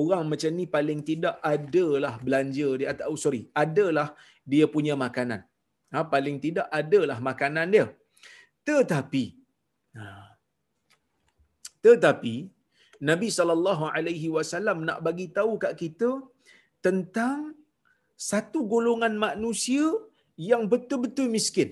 [0.00, 4.08] Orang macam ni paling tidak adalah belanja dia atau oh, sorry, adalah
[4.52, 5.40] dia punya makanan.
[5.94, 7.86] Ha, paling tidak adalah makanan dia.
[8.68, 9.24] Tetapi
[9.98, 10.34] ha,
[11.84, 12.34] tetapi
[13.08, 16.10] Nabi sallallahu alaihi wasallam nak bagi tahu kat kita
[16.86, 17.38] tentang
[18.30, 19.86] satu golongan manusia
[20.50, 21.70] yang betul-betul miskin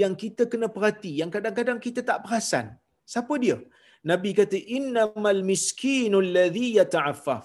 [0.00, 2.66] yang kita kena perhati yang kadang-kadang kita tak perasan
[3.12, 3.56] siapa dia
[4.04, 7.44] nabi kata innamal miskinul ladzi yata'affaf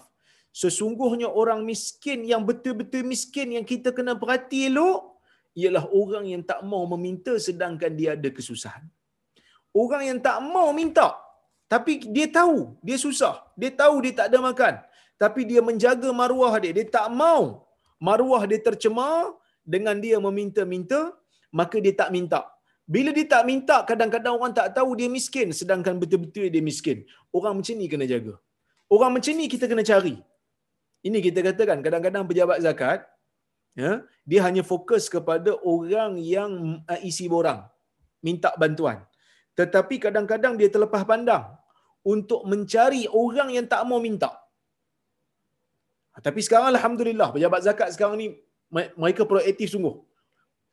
[0.53, 5.17] sesungguhnya orang miskin yang betul-betul miskin yang kita kena perhati elok
[5.57, 8.85] ialah orang yang tak mau meminta sedangkan dia ada kesusahan
[9.73, 11.17] orang yang tak mau minta
[11.73, 14.75] tapi dia tahu dia susah dia tahu dia tak ada makan
[15.17, 17.65] tapi dia menjaga maruah dia dia tak mau
[17.97, 19.33] maruah dia tercemar
[19.73, 21.01] dengan dia meminta-minta
[21.53, 22.41] maka dia tak minta.
[22.83, 27.07] Bila dia tak minta, kadang-kadang orang tak tahu dia miskin sedangkan betul-betul dia miskin.
[27.31, 28.35] Orang macam ni kena jaga.
[28.91, 30.15] Orang macam ni kita kena cari.
[31.03, 32.99] Ini kita katakan kadang-kadang pejabat zakat
[33.75, 36.51] ya, dia hanya fokus kepada orang yang
[36.87, 37.63] uh, isi borang
[38.23, 38.99] minta bantuan.
[39.59, 41.43] Tetapi kadang-kadang dia terlepas pandang
[42.03, 44.31] untuk mencari orang yang tak mau minta.
[46.19, 48.27] Tapi sekarang alhamdulillah pejabat zakat sekarang ni
[48.95, 49.95] mereka proaktif sungguh.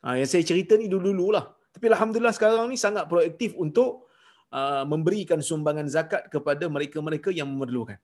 [0.03, 1.45] Ha, yang saya cerita ni dulu-dulu lah.
[1.71, 4.11] Tapi Alhamdulillah sekarang ni sangat proaktif untuk
[4.51, 7.99] uh, memberikan sumbangan zakat kepada mereka-mereka yang memerlukan.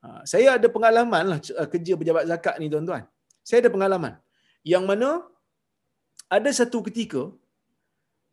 [0.00, 3.04] Uh, saya ada pengalaman lah uh, kerja pejabat zakat ni tuan-tuan.
[3.44, 4.14] Saya ada pengalaman.
[4.66, 5.08] Yang mana
[6.26, 7.30] ada satu ketika,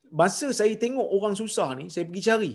[0.09, 2.53] masa saya tengok orang susah ni, saya pergi cari.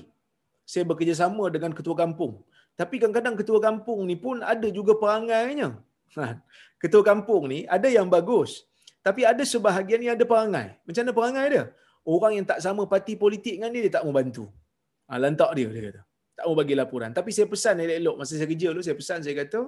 [0.68, 2.42] Saya bekerjasama dengan ketua kampung.
[2.78, 5.78] Tapi kadang-kadang ketua kampung ni pun ada juga perangainya.
[6.18, 6.40] Ha,
[6.82, 8.64] ketua kampung ni ada yang bagus.
[9.06, 10.68] Tapi ada sebahagian yang ada perangai.
[10.84, 11.64] Macam mana perangai dia?
[12.08, 14.44] Orang yang tak sama parti politik dengan dia, dia tak mau bantu.
[15.08, 16.00] Ha, lantak dia, dia kata.
[16.40, 17.10] Tak mau bagi laporan.
[17.18, 18.16] Tapi saya pesan elok-elok.
[18.20, 19.60] Masa saya kerja dulu, saya pesan, saya kata,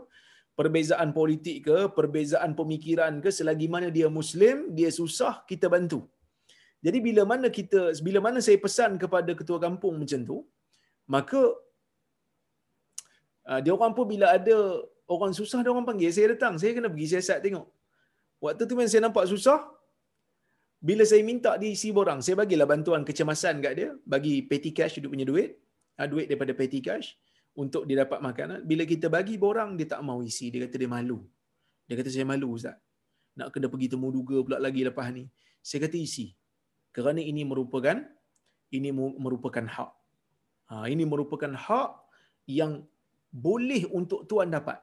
[0.57, 6.01] perbezaan politik ke, perbezaan pemikiran ke, selagi mana dia Muslim, dia susah, kita bantu.
[6.81, 10.39] Jadi bila mana kita, bila mana saya pesan kepada ketua kampung macam tu,
[11.05, 11.41] maka
[13.51, 14.57] uh, dia orang pun bila ada
[15.05, 17.69] orang susah, dia orang panggil, saya datang, saya kena pergi siasat tengok.
[18.41, 19.61] Waktu tu memang saya nampak susah.
[20.81, 25.11] Bila saya minta diisi borang, saya bagilah bantuan kecemasan kat dia, bagi petty cash dia
[25.13, 25.61] punya duit,
[26.01, 27.21] ah, duit daripada petty cash
[27.53, 28.65] untuk dia dapat makanan.
[28.71, 30.49] Bila kita bagi borang, dia tak mau isi.
[30.49, 31.21] Dia kata dia malu.
[31.85, 32.81] Dia kata saya malu Ustaz.
[33.37, 35.29] Nak kena pergi temu duga pula lagi lepas ni.
[35.61, 36.33] Saya kata isi.
[36.97, 38.01] Kerana ini merupakan
[38.71, 39.91] ini merupakan hak.
[40.71, 41.91] Ha, ini merupakan hak
[42.47, 42.73] yang
[43.47, 44.79] boleh untuk tuan dapat.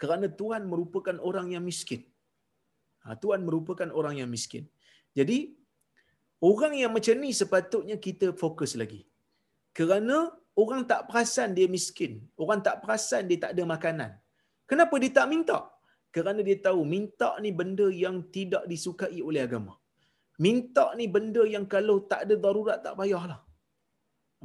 [0.00, 2.02] Kerana tuan merupakan orang yang miskin.
[3.06, 4.66] Ha, Tuhan merupakan orang yang miskin.
[5.18, 5.38] Jadi,
[6.50, 9.02] orang yang macam ni sepatutnya kita fokus lagi.
[9.76, 10.30] Kerana
[10.62, 12.12] orang tak perasan dia miskin.
[12.42, 14.10] Orang tak perasan dia tak ada makanan.
[14.70, 15.58] Kenapa dia tak minta?
[16.14, 19.74] Kerana dia tahu minta ni benda yang tidak disukai oleh agama.
[20.44, 23.40] Minta ni benda yang kalau tak ada darurat tak payahlah.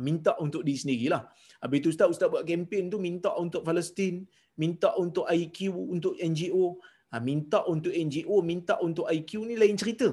[0.07, 1.23] Minta untuk diri sendirilah.
[1.63, 4.27] Habis itu Ustaz, Ustaz buat kempen tu minta untuk Palestin,
[4.59, 6.65] minta untuk IQ, untuk NGO.
[7.13, 10.09] Ha, minta untuk NGO, minta untuk IQ ni lain cerita.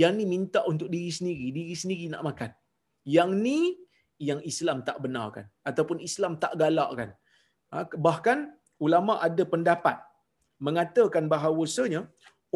[0.00, 2.50] Yang ni minta untuk diri sendiri, diri sendiri nak makan.
[3.16, 3.58] Yang ni
[4.28, 7.10] yang Islam tak benarkan ataupun Islam tak galakkan.
[7.72, 8.38] Ha, bahkan
[8.86, 9.96] ulama ada pendapat
[10.66, 12.00] mengatakan bahawasanya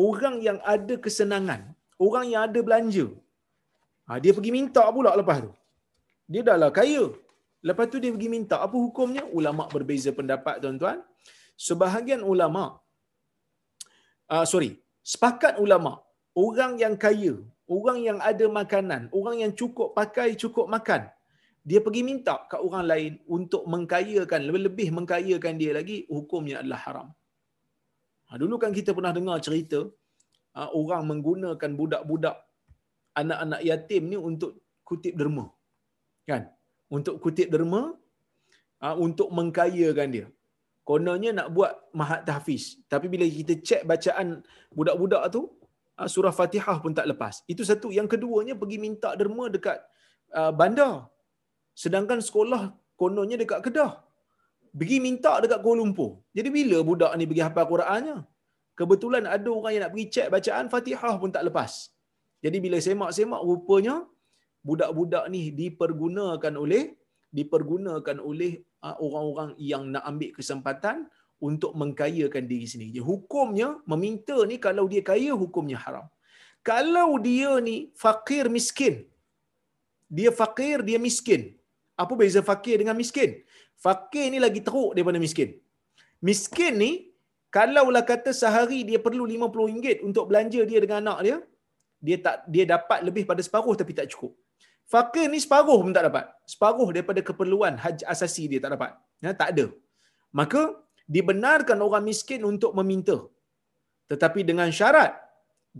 [0.06, 1.62] orang yang ada kesenangan,
[2.06, 3.06] orang yang ada belanja,
[4.06, 5.52] ha, dia pergi minta pula lepas tu.
[6.32, 7.04] Dia dah lah kaya.
[7.68, 8.56] Lepas tu dia pergi minta.
[8.66, 9.22] Apa hukumnya?
[9.38, 10.98] Ulama berbeza pendapat tuan-tuan.
[11.68, 12.64] Sebahagian ulama
[14.34, 14.70] uh, sorry,
[15.12, 15.92] sepakat ulama,
[16.34, 17.34] orang yang kaya,
[17.66, 21.10] orang yang ada makanan, orang yang cukup pakai, cukup makan,
[21.62, 27.08] dia pergi minta ke orang lain untuk mengkayakan, lebih-lebih mengkayakan dia lagi, hukumnya adalah haram.
[28.30, 29.80] Ha, dulu kan kita pernah dengar cerita,
[30.56, 32.36] uh, orang menggunakan budak-budak,
[33.18, 35.50] anak-anak yatim ni untuk kutip derma.
[36.24, 36.46] Kan?
[36.90, 37.94] Untuk kutip derma,
[38.82, 40.26] uh, untuk mengkayakan dia
[40.90, 44.42] kononnya nak buat mahat tahfiz tapi bila kita cek bacaan
[44.74, 45.46] budak-budak tu
[46.06, 47.44] surah Fatihah pun tak lepas.
[47.52, 47.88] Itu satu.
[47.92, 49.78] Yang keduanya pergi minta derma dekat
[50.32, 51.10] uh, bandar.
[51.76, 53.92] Sedangkan sekolah kononnya dekat Kedah.
[54.70, 56.22] Pergi minta dekat Kuala Lumpur.
[56.36, 58.16] Jadi bila budak ni pergi hafal Qurannya?
[58.78, 61.92] Kebetulan ada orang yang nak pergi cek bacaan Fatihah pun tak lepas.
[62.40, 64.06] Jadi bila semak-semak rupanya
[64.64, 66.96] budak-budak ni dipergunakan oleh
[67.30, 71.06] dipergunakan oleh uh, orang-orang yang nak ambil kesempatan
[71.48, 73.00] untuk mengkayakan diri sendiri.
[73.10, 76.06] Hukumnya meminta ni kalau dia kaya hukumnya haram.
[76.70, 78.96] Kalau dia ni fakir miskin.
[80.18, 81.42] dia fakir, dia miskin.
[82.02, 83.30] Apa beza fakir dengan miskin?
[83.84, 85.50] Fakir ni lagi teruk daripada miskin.
[86.28, 86.90] Miskin ni,
[87.56, 91.36] kalaulah kata sehari dia perlu RM50 untuk belanja dia dengan anak dia,
[92.06, 94.32] dia tak dia dapat lebih pada separuh tapi tak cukup.
[94.92, 96.26] Fakir ni separuh pun tak dapat.
[96.52, 98.92] Separuh daripada keperluan haji asasi dia tak dapat.
[99.22, 99.66] Ya, tak ada.
[100.34, 100.60] Maka
[101.14, 103.18] dibenarkan orang miskin untuk meminta.
[104.10, 105.12] Tetapi dengan syarat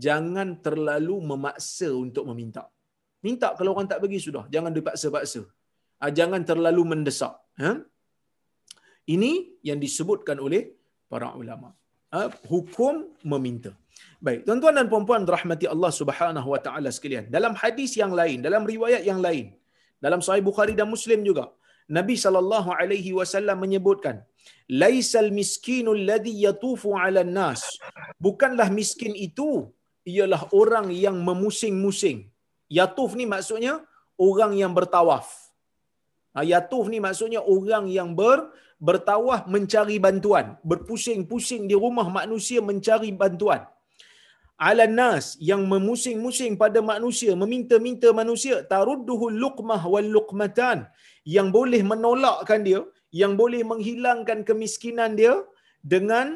[0.05, 2.63] jangan terlalu memaksa untuk meminta.
[3.25, 5.41] Minta kalau orang tak bagi sudah, jangan dipaksa-paksa.
[6.03, 7.33] Ah, jangan terlalu mendesak.
[7.61, 7.71] Ha?
[9.15, 9.31] Ini
[9.69, 10.73] yang disebutkan oleh
[11.11, 11.69] para ulama.
[12.17, 12.95] Ah, hukum
[13.31, 13.71] meminta.
[14.25, 17.25] Baik, tuan-tuan dan puan-puan rahmati Allah Subhanahu wa taala sekalian.
[17.35, 19.45] Dalam hadis yang lain, dalam riwayat yang lain,
[20.05, 21.45] dalam sahih Bukhari dan Muslim juga,
[21.97, 24.21] Nabi sallallahu alaihi wasallam menyebutkan,
[24.83, 27.63] "Laisal miskinul ladzi yatufu 'alan nas."
[28.25, 29.69] Bukanlah miskin itu
[30.13, 32.29] ialah orang yang memusing-musing.
[32.79, 33.73] Yatuf ni maksudnya
[34.15, 35.27] orang yang bertawaf.
[36.35, 38.39] Ha, yatuf ni maksudnya orang yang ber,
[38.79, 43.67] bertawaf mencari bantuan, berpusing-pusing di rumah manusia mencari bantuan
[44.69, 50.79] ala nas yang memusing-musing pada manusia meminta-minta manusia tarudduhu luqmah wal luqmatan.
[51.35, 52.81] Yang boleh menolakkan dia
[53.21, 55.33] yang boleh menghilangkan kemiskinan dia
[55.93, 56.27] dengan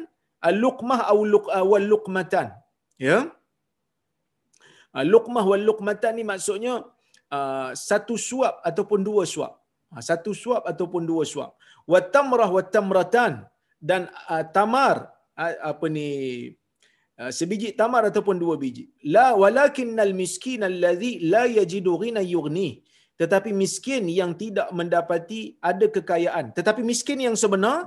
[0.62, 1.00] luqmah
[1.32, 2.52] luq, wal luqmatan.
[3.06, 3.18] Ya?
[5.12, 6.74] Luqmah wal luqmatan ni maksudnya
[7.36, 9.54] uh, satu suap ataupun dua suap.
[9.92, 11.52] Ha, satu suap ataupun dua suap.
[11.92, 13.32] Wa tamrah wa tamratan.
[13.88, 14.96] Dan uh, tamar
[15.36, 16.08] uh, apa ni
[17.38, 18.84] sebiji tamar ataupun dua biji.
[19.16, 22.68] La walakinnal miskin allazi la yajidu ghina yughni.
[23.20, 26.46] Tetapi miskin yang tidak mendapati ada kekayaan.
[26.56, 27.78] Tetapi miskin yang sebenar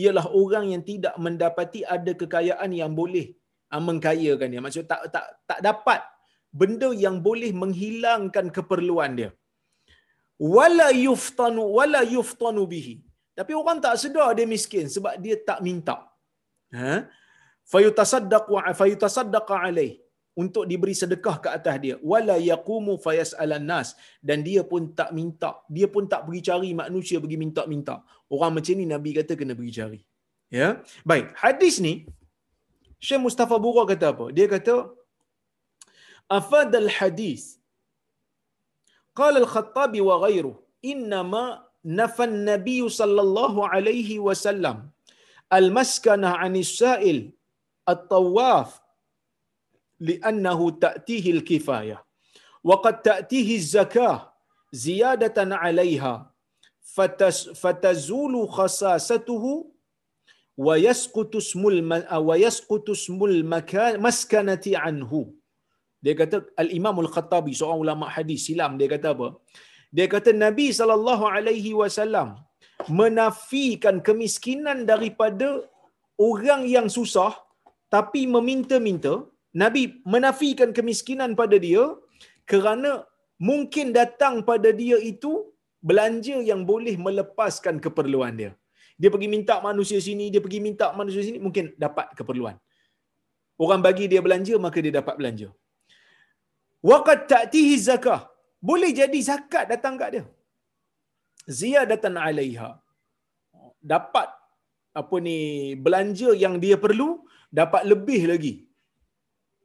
[0.00, 3.26] ialah orang yang tidak mendapati ada kekayaan yang boleh
[3.72, 4.60] ah, mengkayakan dia.
[4.66, 6.00] Maksud tak tak tak dapat
[6.60, 9.30] benda yang boleh menghilangkan keperluan dia.
[10.56, 12.94] Wala yuftanu wala yuftanu bihi.
[13.38, 15.96] Tapi orang tak sedar dia miskin sebab dia tak minta.
[16.76, 17.08] Ha?
[17.72, 19.92] Fayutasaddaq wa fayutasaddaq alaih.
[20.42, 21.94] Untuk diberi sedekah ke atas dia.
[22.02, 23.94] Wala yaqumu fayasalan nas.
[24.18, 25.50] Dan dia pun tak minta.
[25.70, 28.02] Dia pun tak pergi cari manusia pergi minta-minta.
[28.34, 30.00] Orang macam ni nabi kata kena pergi cari.
[30.50, 30.82] Ya?
[31.06, 31.38] Baik.
[31.38, 32.10] Hadis ni
[32.98, 34.26] Syekh Mustafa Bura kata apa?
[34.36, 34.74] Dia kata
[36.38, 37.62] afadal hadis.
[39.14, 40.58] Qala al-khattabi wa ghayruhu
[40.92, 41.44] inma
[42.00, 44.90] nafa an-nabiy sallallahu alaihi wasallam
[45.58, 47.18] al-maskana 'anis sa'il
[47.92, 48.84] at-tawaf
[50.00, 51.98] لأنه تأتيه الكفاية
[52.64, 54.32] وقد تأتيه ziyadatan
[54.72, 56.34] زيادة عليها
[56.82, 59.44] فتس فتزول خصاصته
[60.56, 61.62] ويسقط اسم
[62.28, 65.12] wa yasqutu ismul makan مسكنة عنه
[66.04, 69.28] dia kata al-imam al-khattabi seorang ulama hadis silam dia kata apa?
[69.88, 72.28] Dia kata nabi sallallahu alaihi wasallam
[73.00, 75.64] menafikan kemiskinan daripada
[76.28, 77.32] orang yang susah
[77.92, 79.14] tapi meminta-minta
[79.62, 79.82] Nabi
[80.14, 81.84] menafikan kemiskinan pada dia
[82.52, 83.06] kerana
[83.48, 85.32] mungkin datang pada dia itu
[85.88, 88.52] belanja yang boleh melepaskan keperluan dia.
[89.00, 92.56] Dia pergi minta manusia sini, dia pergi minta manusia sini, mungkin dapat keperluan.
[93.64, 95.48] Orang bagi dia belanja, maka dia dapat belanja.
[96.90, 98.20] Waqad ta'tihi zakah.
[98.70, 100.24] Boleh jadi zakat datang kat dia.
[101.58, 102.70] Ziyadatan alaiha.
[103.92, 104.28] Dapat
[105.00, 105.38] apa ni
[105.86, 107.08] belanja yang dia perlu
[107.60, 108.54] dapat lebih lagi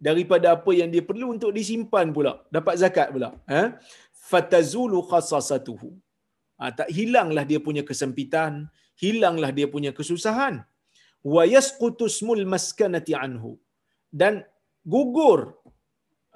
[0.07, 2.33] daripada apa yang dia perlu untuk disimpan pula.
[2.57, 3.61] Dapat zakat pula ha?
[4.31, 5.89] Fatazulu khassasatuhu
[6.59, 8.53] ha, tak hilanglah dia punya kesempitan
[9.03, 10.55] hilanglah dia punya kesusahan.
[11.33, 13.51] Wa yasqutu ismul maskanati anhu.
[14.19, 14.33] Dan
[14.93, 15.39] gugur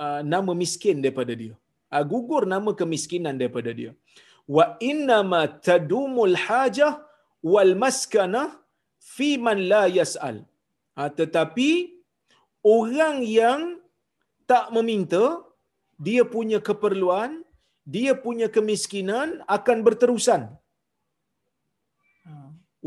[0.04, 1.56] uh, nama miskin daripada dia.
[1.94, 3.92] Uh, gugur nama kemiskinan daripada dia.
[4.56, 6.94] Wa inna ma tadumul hajah
[7.54, 8.48] wal maskanah
[9.16, 10.38] fi man la yas'al
[10.98, 11.70] Ha, tetapi
[12.76, 13.62] orang yang
[14.52, 15.24] tak meminta,
[16.06, 17.32] dia punya keperluan,
[17.94, 20.42] dia punya kemiskinan akan berterusan.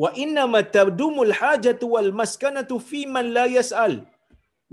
[0.03, 3.95] Wa inna ma tabdumul hajatu wal maskanatu fi man la yas'al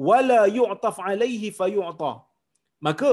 [0.07, 2.13] wala yu'taf alaihi fayu'ta.
[2.85, 3.09] Maka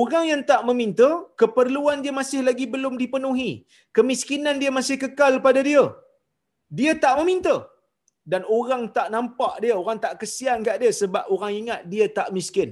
[0.00, 1.08] orang yang tak meminta,
[1.40, 3.50] keperluan dia masih lagi belum dipenuhi.
[3.96, 5.84] Kemiskinan dia masih kekal pada dia.
[6.78, 7.54] Dia tak meminta
[8.30, 12.28] dan orang tak nampak dia, orang tak kesian kat dia sebab orang ingat dia tak
[12.36, 12.70] miskin.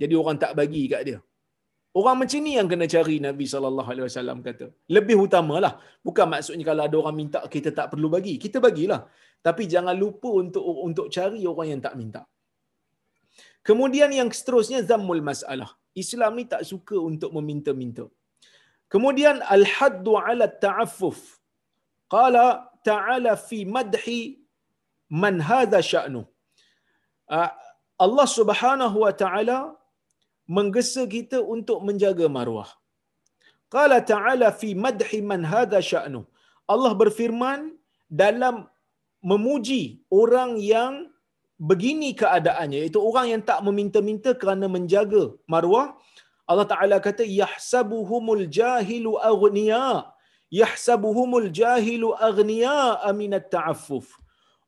[0.00, 1.18] Jadi orang tak bagi kat dia.
[1.98, 4.66] Orang macam ni yang kena cari Nabi sallallahu alaihi wasallam kata.
[4.96, 5.80] Lebih utamalah.
[6.06, 8.34] Bukan maksudnya kalau ada orang minta kita tak perlu bagi.
[8.44, 9.00] Kita bagilah.
[9.46, 12.22] Tapi jangan lupa untuk untuk cari orang yang tak minta.
[13.68, 15.70] Kemudian yang seterusnya zammul masalah.
[16.02, 18.04] Islam ni tak suka untuk meminta-minta.
[18.92, 21.18] Kemudian al-haddu 'ala ta'affuf.
[22.14, 22.44] Qala
[22.88, 24.22] ta'ala fi madhi
[25.22, 26.22] man hadha sya'nu.
[27.36, 27.50] Uh,
[28.04, 29.58] Allah Subhanahu wa taala
[30.56, 32.70] menggesa kita untuk menjaga maruah.
[33.74, 36.22] Qala ta'ala fi madhi man hadha sya'nu.
[36.74, 37.60] Allah berfirman
[38.22, 38.56] dalam
[39.30, 39.82] memuji
[40.20, 40.94] orang yang
[41.70, 45.22] begini keadaannya iaitu orang yang tak meminta-minta kerana menjaga
[45.52, 45.86] maruah
[46.50, 49.86] Allah Taala kata yahsabuhumul jahilu aghniya
[50.60, 54.06] yahsabuhumul jahilu aghniya aminat ta'affuf.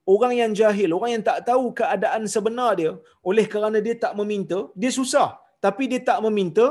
[0.09, 4.59] Orang yang jahil orang yang tak tahu keadaan sebenar dia oleh kerana dia tak meminta
[4.73, 5.37] dia susah.
[5.61, 6.67] Tapi dia tak meminta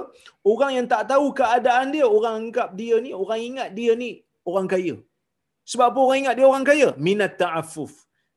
[0.52, 4.10] orang yang tak tahu keadaan dia orang anggap dia ni orang ingat dia ni
[4.50, 4.96] orang kaya.
[5.70, 6.90] Sebab apa orang ingat dia orang kaya?
[7.08, 7.94] Minat ta'affuf.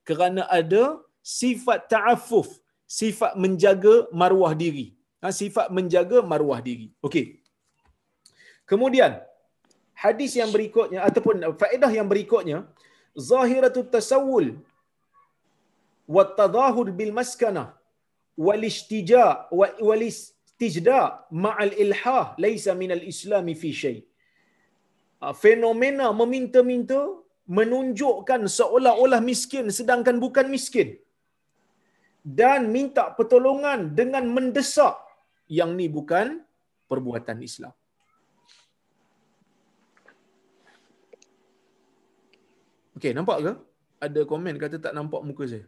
[0.08, 2.48] Kerana ada sifat ta'affuf
[3.00, 4.86] sifat menjaga maruah diri.
[5.22, 6.90] Ha, sifat menjaga maruah diri.
[7.06, 7.38] Okey.
[8.66, 9.22] Kemudian
[10.04, 12.58] hadis yang berikutnya ataupun faedah yang berikutnya
[13.30, 14.46] zahiratut tasawul
[16.14, 17.64] wa tadahur bil maskana
[18.46, 19.24] wal istija
[19.88, 21.00] wal istijda
[21.44, 23.98] ma'al ilhah laisa minal islami fi syai
[25.24, 27.00] ah, fenomena meminta-minta
[27.58, 30.90] menunjukkan seolah-olah miskin sedangkan bukan miskin
[32.38, 34.96] dan minta pertolongan dengan mendesak
[35.58, 36.26] yang ni bukan
[36.90, 37.74] perbuatan Islam.
[43.00, 43.52] Okey, nampak ke?
[44.04, 45.64] Ada komen kata tak nampak muka saya.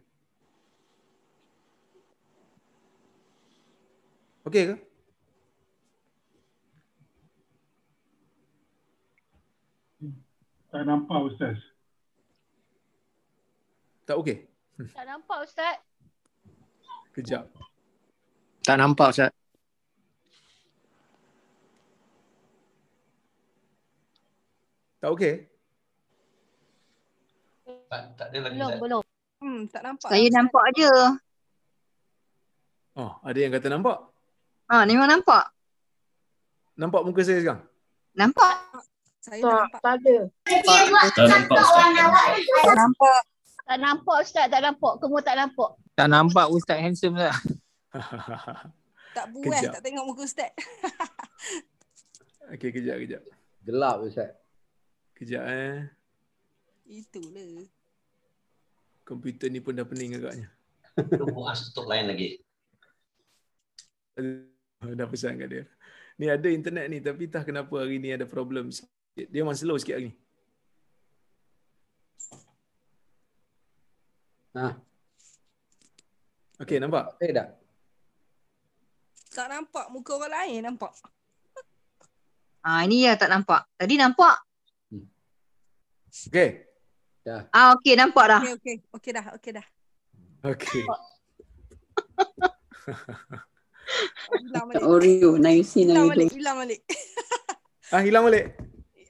[4.45, 4.75] Okey ke?
[10.69, 11.57] Tak nampak Ustaz.
[14.05, 14.45] Tak okey?
[14.93, 15.81] Tak nampak Ustaz.
[17.17, 17.49] Kejap.
[18.61, 19.33] Tak nampak Ustaz.
[25.01, 25.52] Tak okey?
[27.93, 28.81] Tak, tak ada lagi Belum, Ustaz.
[28.81, 29.03] belum.
[29.37, 30.09] Hmm, tak nampak.
[30.09, 30.33] Saya Ustaz.
[30.33, 30.91] nampak je.
[32.93, 33.97] Oh, ada yang kata nampak?
[34.65, 35.43] Ha, ni memang nampak.
[36.73, 37.61] Nampak muka saya sekarang?
[38.17, 38.53] Nampak.
[39.21, 39.77] Saya nampak.
[39.77, 40.15] tak ada.
[41.13, 41.85] Tak nampak Ustaz.
[42.65, 43.19] Tak nampak.
[43.63, 44.93] Tak nampak Ustaz, tak nampak.
[44.97, 45.69] Kamu tak nampak.
[45.93, 47.37] Tak nampak Ustaz handsome lah.
[49.13, 49.77] Tak buah, Kejap.
[49.77, 50.49] tak tengok muka Ustaz.
[52.57, 53.21] okey, kejap, kejap.
[53.61, 54.33] Gelap Ustaz.
[55.13, 55.85] Kejap eh.
[56.89, 57.61] Itulah.
[59.03, 60.47] Komputer ni pun dah pening agaknya.
[60.95, 62.39] Tu muas tutup lain lagi.
[64.83, 65.63] Dah pesan kat dia.
[66.15, 69.27] Ni ada internet ni tapi tak kenapa hari ni ada problem sikit.
[69.27, 70.15] Dia memang slow sikit hari ni.
[74.53, 74.69] Ha,
[76.61, 77.17] Okey, nampak?
[77.17, 77.57] okey tak?
[79.33, 80.93] Tak nampak muka orang lain nampak.
[82.61, 83.65] Ha, ini ya tak nampak.
[83.75, 84.37] Tadi nampak.
[86.07, 86.72] Okey.
[87.25, 88.41] Ah, okey nampak dah.
[88.43, 88.75] Okey, okey.
[88.91, 89.65] Okey dah, okey dah.
[90.43, 90.83] Okey.
[94.43, 94.83] Hilang balik.
[94.83, 96.19] Oreo, Naisi, Hilang Naruto.
[96.19, 96.81] balik, hilang balik.
[97.93, 98.45] Ah, hilang balik.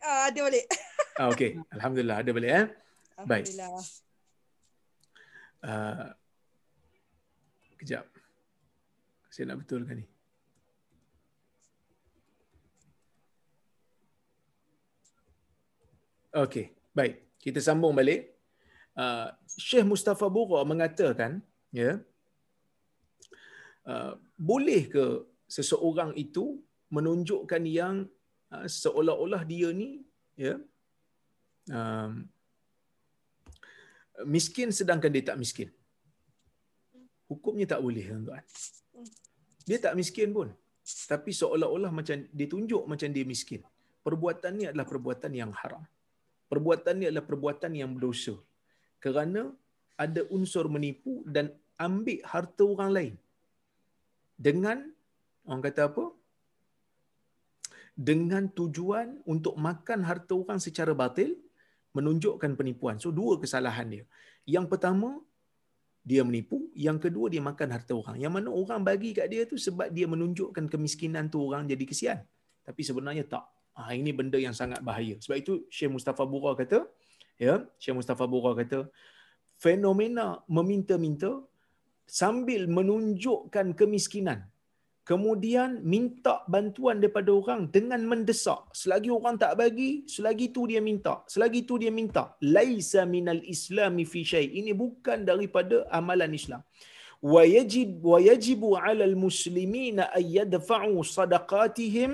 [0.03, 0.65] Ah, ada balik.
[1.17, 1.57] Ah, okey.
[1.73, 2.65] Alhamdulillah ada balik eh.
[3.25, 3.45] Baik.
[3.49, 3.85] Alhamdulillah.
[5.63, 6.11] Uh,
[7.81, 8.05] kejap.
[9.33, 10.05] Saya nak betulkan ni.
[16.35, 17.22] Okey, baik.
[17.43, 18.31] Kita sambung balik.
[18.95, 19.27] Uh,
[19.59, 21.43] Syekh Mustafa Bura mengatakan,
[21.75, 21.99] ya,
[23.91, 25.05] uh, boleh ke
[25.55, 28.07] seseorang itu menunjukkan yang
[28.53, 30.07] uh, seolah-olah dia ni,
[30.39, 30.55] ya,
[31.67, 32.23] um,
[34.23, 35.69] miskin sedangkan dia tak miskin.
[37.27, 38.43] Hukumnya tak boleh tuan-tuan.
[39.67, 40.47] Dia tak miskin pun.
[40.83, 43.61] Tapi seolah-olah macam dia tunjuk macam dia miskin.
[44.03, 45.83] Perbuatan ni adalah perbuatan yang haram.
[46.53, 48.37] Perbuatan ni adalah perbuatan yang berdosa.
[49.03, 49.49] Kerana
[50.05, 51.49] ada unsur menipu dan
[51.81, 53.13] ambil harta orang lain.
[54.37, 54.77] Dengan
[55.49, 56.05] orang kata apa?
[58.09, 61.33] Dengan tujuan untuk makan harta orang secara batil
[61.97, 63.01] menunjukkan penipuan.
[63.01, 64.05] So dua kesalahan dia.
[64.45, 65.09] Yang pertama
[66.03, 68.17] dia menipu, yang kedua dia makan harta orang.
[68.21, 72.19] Yang mana orang bagi kat dia tu sebab dia menunjukkan kemiskinan tu orang jadi kesian.
[72.61, 73.45] Tapi sebenarnya tak.
[73.73, 75.15] Ah ini benda yang sangat bahaya.
[75.23, 76.85] Sebab itu Syekh Mustafa Bura kata,
[77.41, 78.79] ya, Syekh Mustafa Bura kata
[79.65, 81.31] fenomena meminta-minta
[82.05, 84.39] sambil menunjukkan kemiskinan
[85.09, 88.71] kemudian minta bantuan daripada orang dengan mendesak.
[88.81, 92.23] Selagi orang tak bagi selagi tu dia minta selagi tu dia minta.
[92.55, 94.47] Laisa minal islami fi syai.
[94.59, 96.63] Ini bukan daripada amalan Islam.
[97.23, 102.11] Wa yajib wa yajibu 'ala al muslimina ay yadfa'u sadaqatihim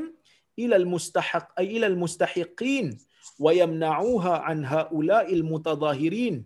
[0.64, 2.88] ila al-mustahaq ay ila al-mustahiqin
[3.44, 6.38] wa yamna'uha an ha'ula'il mutadhahirin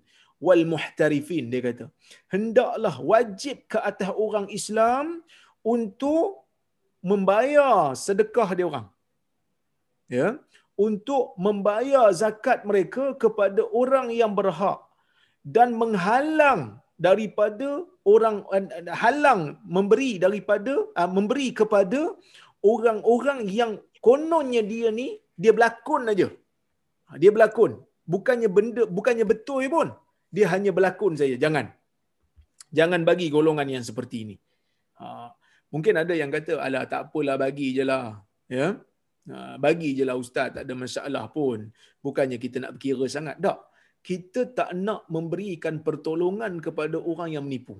[0.45, 1.43] wal muhtarifin.
[1.53, 1.85] Dia kata
[2.33, 5.05] hendaklah wajib ke atas orang Islam
[5.75, 6.43] untuk
[7.11, 8.87] membayar sedekah dia orang.
[10.11, 10.29] Ya?
[10.85, 14.79] Untuk membayar zakat mereka kepada orang yang berhak
[15.55, 16.61] dan menghalang
[17.07, 17.69] daripada
[18.13, 18.37] orang
[19.01, 19.41] halang
[19.75, 22.01] memberi daripada uh, memberi kepada
[22.63, 23.71] orang-orang yang
[24.07, 25.07] kononnya dia ni
[25.41, 26.27] dia berlakon aja.
[27.21, 27.71] Dia berlakon.
[28.13, 29.89] Bukannya benda bukannya betul pun.
[30.35, 31.35] Dia hanya berlakon saja.
[31.43, 31.65] Jangan.
[32.77, 34.35] Jangan bagi golongan yang seperti ini.
[34.99, 35.29] Ha,
[35.73, 38.05] mungkin ada yang kata alah tak apalah bagi je lah.
[38.49, 38.67] Ya.
[39.31, 41.69] Ha, bagi je lah ustaz tak ada masalah pun.
[42.05, 43.37] Bukannya kita nak berkira sangat.
[43.45, 43.59] Tak
[44.03, 47.79] kita tak nak memberikan pertolongan kepada orang yang menipu.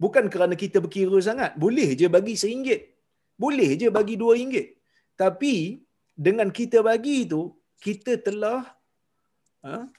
[0.00, 1.58] Bukan kerana kita berkira sangat.
[1.60, 2.80] Boleh je bagi seringgit.
[3.36, 4.77] Boleh je bagi dua ringgit.
[5.18, 5.82] Tapi
[6.14, 7.50] dengan kita bagi itu,
[7.82, 8.62] kita telah
[9.66, 9.90] ha,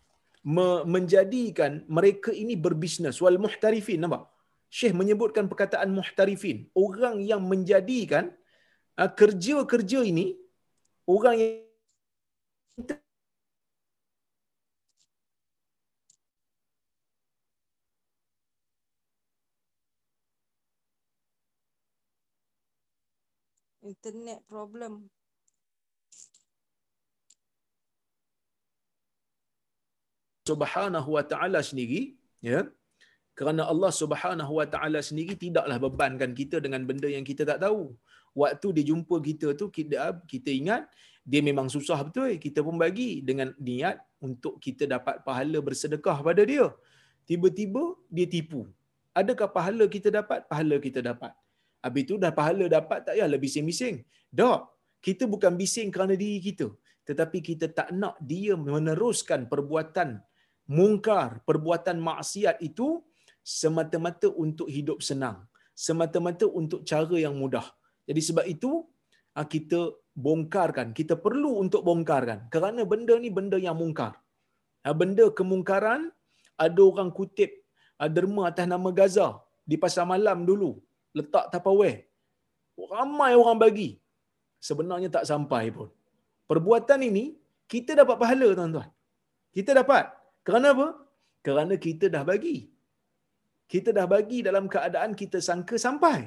[0.88, 3.20] menjadikan mereka ini berbisnes.
[3.20, 4.00] Wal muhtarifin.
[4.00, 4.32] Nampak?
[4.72, 6.72] Syekh menyebutkan perkataan muhtarifin.
[6.72, 8.32] Orang yang menjadikan
[8.96, 10.40] ha, kerja-kerja ini,
[11.04, 11.68] orang yang
[23.92, 24.94] internet problem.
[30.50, 32.02] Subhanahu wa taala sendiri,
[32.50, 32.60] ya.
[33.40, 37.82] Kerana Allah Subhanahu wa taala sendiri tidaklah bebankan kita dengan benda yang kita tak tahu.
[38.42, 39.96] Waktu dia jumpa kita tu kita
[40.34, 40.84] kita ingat
[41.32, 46.42] dia memang susah betul, kita pun bagi dengan niat untuk kita dapat pahala bersedekah pada
[46.52, 46.68] dia.
[47.30, 47.84] Tiba-tiba
[48.16, 48.62] dia tipu.
[49.22, 50.40] Adakah pahala kita dapat?
[50.52, 51.34] Pahala kita dapat.
[51.86, 53.96] Habis tu dah pahala dapat tak payahlah bising-bising.
[54.40, 54.60] Tak.
[55.00, 56.68] Kita bukan bising kerana diri kita.
[57.08, 60.10] Tetapi kita tak nak dia meneruskan perbuatan
[60.78, 62.88] mungkar, perbuatan maksiat itu
[63.40, 65.48] semata-mata untuk hidup senang.
[65.86, 67.64] Semata-mata untuk cara yang mudah.
[68.04, 68.72] Jadi sebab itu
[69.40, 69.80] ah, kita
[70.12, 70.92] bongkarkan.
[71.00, 72.52] Kita perlu untuk bongkarkan.
[72.54, 74.14] Kerana benda ni benda yang mungkar.
[74.84, 76.12] Ah, benda kemungkaran,
[76.60, 77.52] ada orang kutip
[77.96, 80.72] ah, derma atas nama Gaza di pasar malam dulu
[81.20, 81.96] letak tapaweh.
[82.94, 83.90] Ramai orang bagi.
[84.68, 85.90] Sebenarnya tak sampai pun.
[86.50, 87.26] Perbuatan ini,
[87.72, 88.90] kita dapat pahala tuan-tuan.
[89.56, 90.06] Kita dapat.
[90.48, 90.88] Kerana apa?
[91.46, 92.58] Kerana kita dah bagi.
[93.72, 96.20] Kita dah bagi dalam keadaan kita sangka sampai.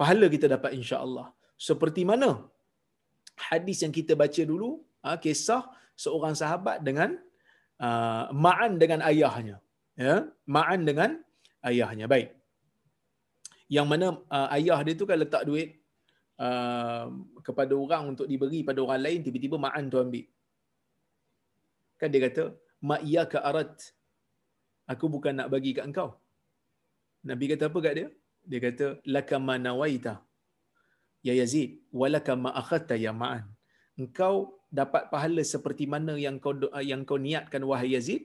[0.00, 1.26] Pahala kita dapat insya Allah.
[1.68, 2.30] Seperti mana?
[3.48, 4.70] Hadis yang kita baca dulu,
[5.00, 5.62] ha, kisah
[5.96, 7.16] seorang sahabat dengan
[7.80, 9.56] uh, Ma'an dengan ayahnya.
[9.96, 11.10] Ya, Ma'an dengan
[11.64, 12.04] ayahnya.
[12.12, 12.36] Baik
[13.72, 14.06] yang mana
[14.36, 15.68] uh, ayah dia tu kan letak duit
[16.38, 17.06] uh,
[17.46, 20.26] kepada orang untuk diberi pada orang lain tiba-tiba ma'an tu ambil.
[22.00, 22.44] Kan dia kata
[22.88, 22.96] ma
[23.32, 23.72] ka arat.
[24.92, 26.14] Aku bukan nak bagi kat engkau.
[27.26, 28.08] Nabi kata apa kat dia?
[28.46, 30.14] Dia kata laka ma nawaita
[31.26, 33.44] ya yazid walaka ma akhadta ya ma'an.
[33.98, 34.34] Engkau
[34.78, 36.54] dapat pahala seperti mana yang kau
[36.90, 38.22] yang kau niatkan wahai yazid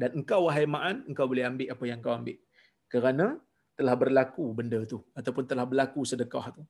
[0.00, 2.38] dan engkau wahai ma'an engkau boleh ambil apa yang kau ambil.
[2.92, 3.26] Kerana
[3.78, 6.62] telah berlaku benda tu ataupun telah berlaku sedekah tu.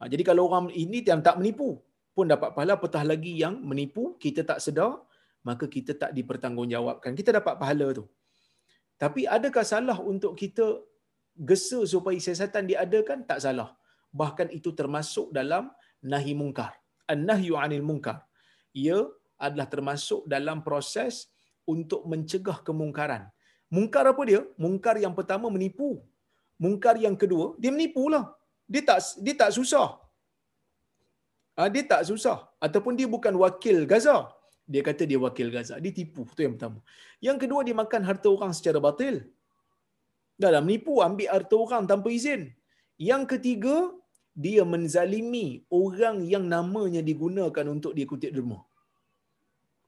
[0.00, 1.76] Ha, jadi kalau orang ini yang tak menipu
[2.16, 4.92] pun dapat pahala apatah lagi yang menipu kita tak sedar
[5.48, 7.12] maka kita tak dipertanggungjawabkan.
[7.12, 8.04] Kita dapat pahala tu.
[9.02, 10.82] Tapi adakah salah untuk kita
[11.48, 13.18] gesa supaya siasatan diadakan?
[13.30, 13.70] Tak salah.
[14.10, 15.70] Bahkan itu termasuk dalam
[16.02, 16.74] nahi mungkar.
[17.12, 18.26] An-nahyu 'anil munkar.
[18.74, 18.98] Ia
[19.38, 21.30] adalah termasuk dalam proses
[21.62, 23.30] untuk mencegah kemungkaran.
[23.70, 24.42] Mungkar apa dia?
[24.64, 26.02] Mungkar yang pertama menipu
[26.64, 28.24] mungkar yang kedua dia menipu lah
[28.72, 29.88] dia tak dia tak susah.
[31.58, 32.38] Ha, dia tak susah.
[32.66, 34.16] Ataupun dia bukan wakil Gaza.
[34.72, 35.74] Dia kata dia wakil Gaza.
[35.84, 36.22] Dia tipu.
[36.36, 36.78] Tu yang pertama.
[37.26, 39.16] Yang kedua dia makan harta orang secara batil.
[40.44, 41.00] Dalam menipu.
[41.08, 42.42] Ambil harta orang tanpa izin.
[43.10, 43.76] Yang ketiga
[44.44, 48.60] dia menzalimi orang yang namanya digunakan untuk dia kutip derma.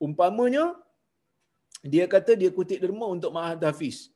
[0.07, 0.65] Umpamanya
[1.93, 4.11] dia kata dia kutip derma untuk Mahat Hafiz.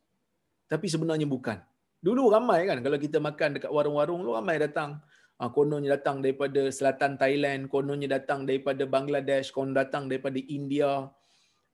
[0.72, 1.60] Tapi sebenarnya bukan
[2.04, 5.00] Dulu ramai kan kalau kita makan dekat warung-warung lu ramai datang.
[5.40, 11.08] Ha, kononnya datang daripada selatan Thailand, kononnya datang daripada Bangladesh, konon datang daripada India.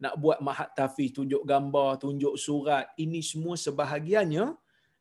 [0.00, 2.88] Nak buat mahat tafiz, tunjuk gambar, tunjuk surat.
[2.96, 4.54] Ini semua sebahagiannya,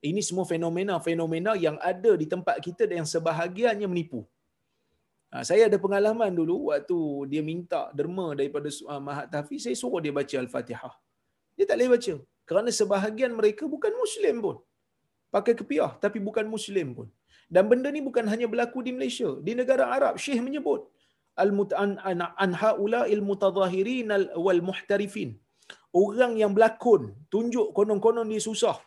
[0.03, 4.25] ini semua fenomena-fenomena yang ada di tempat kita dan yang sebahagiannya menipu.
[5.29, 6.99] Ha, saya ada pengalaman dulu waktu
[7.31, 10.93] dia minta derma daripada uh, mahat tafiz, saya suruh dia baca Al-Fatihah.
[11.53, 12.13] Dia tak boleh baca.
[12.49, 14.57] Kerana sebahagian mereka bukan Muslim pun
[15.35, 17.07] pakai kepiah tapi bukan muslim pun.
[17.53, 19.29] Dan benda ni bukan hanya berlaku di Malaysia.
[19.45, 20.81] Di negara Arab, Syekh menyebut
[21.43, 24.11] al-mut'an an, an haula il mutadhahirin
[24.45, 25.29] wal muhtarifin.
[26.01, 27.01] Orang yang berlakon,
[27.33, 28.77] tunjuk konon-konon dia susah.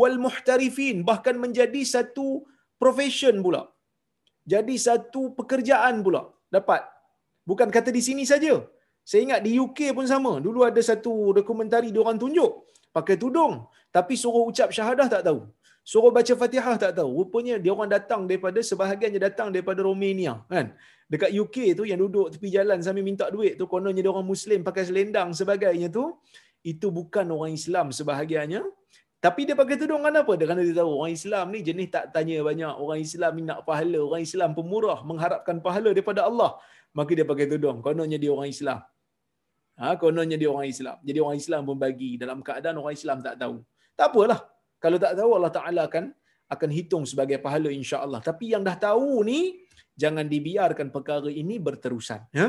[0.00, 2.26] Wal muhtarifin bahkan menjadi satu
[2.82, 3.62] profession pula.
[4.52, 6.22] Jadi satu pekerjaan pula.
[6.56, 6.82] Dapat.
[7.50, 8.54] Bukan kata di sini saja.
[9.10, 10.32] Saya ingat di UK pun sama.
[10.46, 12.52] Dulu ada satu dokumentari dia orang tunjuk
[12.96, 13.54] pakai tudung
[13.96, 15.40] tapi suruh ucap syahadah tak tahu.
[15.82, 17.26] Suruh baca Fatihah tak tahu.
[17.26, 20.70] Rupanya dia orang datang daripada sebahagiannya datang daripada Romania kan.
[21.10, 24.62] Dekat UK tu yang duduk tepi jalan sambil minta duit tu kononnya dia orang muslim
[24.62, 26.16] pakai selendang sebagainya tu
[26.62, 28.62] itu bukan orang Islam sebahagiannya
[29.22, 30.34] tapi dia pakai tudung kenapa?
[30.34, 32.74] Dia kerana dia tahu orang Islam ni jenis tak tanya banyak.
[32.74, 33.98] Orang Islam ni nak pahala.
[34.02, 36.58] Orang Islam pemurah mengharapkan pahala daripada Allah.
[36.90, 37.78] Maka dia pakai tudung.
[37.86, 38.82] Kononnya dia orang Islam.
[39.78, 40.98] Ha, kononnya dia orang Islam.
[41.06, 43.62] Jadi orang Islam pun bagi dalam keadaan orang Islam tak tahu.
[43.94, 44.51] Tak apalah.
[44.82, 46.04] Kalau tak tahu Allah Taala akan
[46.54, 48.20] akan hitung sebagai pahala insya-Allah.
[48.28, 49.40] Tapi yang dah tahu ni
[50.02, 52.46] jangan dibiarkan perkara ini berterusan, ya.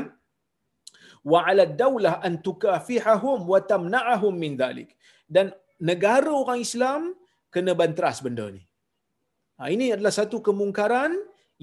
[1.32, 4.90] Wa 'ala daulah an tukafihahum wa tamna'ahum min dhalik.
[5.34, 5.46] Dan
[5.90, 7.00] negara orang Islam
[7.54, 8.62] kena banteras benda ni.
[9.58, 11.12] Ha, ini adalah satu kemungkaran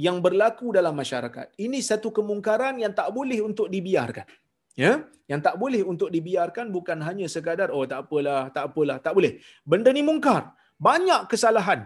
[0.05, 1.47] yang berlaku dalam masyarakat.
[1.65, 4.25] Ini satu kemungkaran yang tak boleh untuk dibiarkan.
[4.71, 9.13] Ya, yang tak boleh untuk dibiarkan bukan hanya sekadar oh tak apalah, tak apalah, tak
[9.17, 9.43] boleh.
[9.67, 10.55] Benda ni mungkar.
[10.87, 11.85] Banyak kesalahan,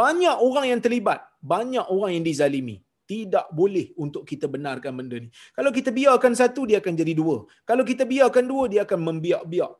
[0.00, 1.20] banyak orang yang terlibat,
[1.52, 2.76] banyak orang yang dizalimi.
[3.06, 5.28] Tidak boleh untuk kita benarkan benda ni.
[5.56, 7.36] Kalau kita biarkan satu, dia akan jadi dua.
[7.70, 9.72] Kalau kita biarkan dua, dia akan membiak-biak.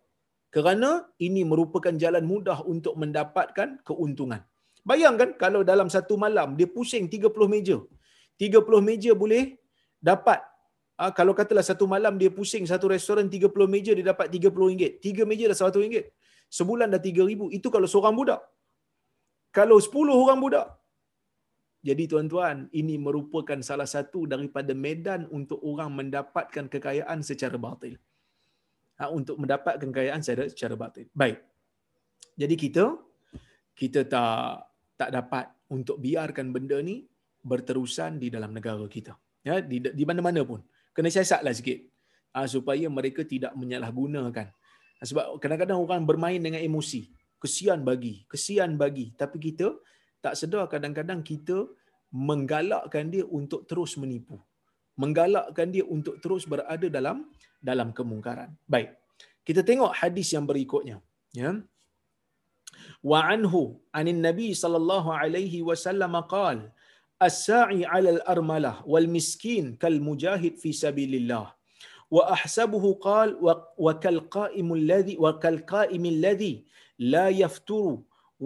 [0.55, 0.91] Kerana
[1.27, 4.43] ini merupakan jalan mudah untuk mendapatkan keuntungan.
[4.87, 7.77] Bayangkan kalau dalam satu malam dia pusing 30 meja.
[8.39, 9.59] 30 meja boleh
[9.99, 10.39] dapat
[10.97, 14.93] Ah, kalau katalah satu malam dia pusing satu restoran 30 meja dia dapat 30 ringgit.
[15.05, 16.09] 3 meja dah 100 ringgit.
[16.49, 17.53] Sebulan dah 3 ribu.
[17.53, 18.41] Itu kalau seorang budak.
[19.57, 20.69] Kalau 10 orang budak.
[21.81, 27.97] Jadi tuan-tuan, ini merupakan salah satu daripada medan untuk orang mendapatkan kekayaan secara batil.
[29.01, 31.09] Ha, untuk mendapatkan kekayaan secara, secara batil.
[31.17, 31.41] Baik.
[32.37, 32.85] Jadi kita
[33.73, 37.05] kita tak tak dapat untuk biarkan benda ni
[37.45, 39.17] berterusan di dalam negara kita.
[39.47, 41.79] Ya, di, di mana-mana pun kena siasatlah sikit
[42.35, 44.49] uh, supaya mereka tidak menyalahgunakan.
[45.01, 47.09] Uh, sebab kadang-kadang orang bermain dengan emosi.
[47.47, 49.07] Kesian bagi, kesian bagi.
[49.21, 49.69] Tapi kita
[50.25, 51.59] tak sedar kadang-kadang kita
[52.29, 54.37] menggalakkan dia untuk terus menipu.
[55.03, 57.19] Menggalakkan dia untuk terus berada dalam
[57.69, 58.51] dalam kemungkaran.
[58.75, 58.91] Baik.
[59.47, 60.97] Kita tengok hadis yang berikutnya.
[61.41, 61.51] Ya.
[63.11, 63.63] Wa anhu
[63.99, 66.65] anin Nabi sallallahu alaihi wasallam qala
[67.27, 71.47] as-sa'i 'ala al-armalah wal miskin kal mujahid fi sabilillah
[72.15, 73.29] wa ahsabuhu qal
[73.85, 74.19] wa kal
[75.77, 76.05] qa'im
[77.15, 77.95] la yafturu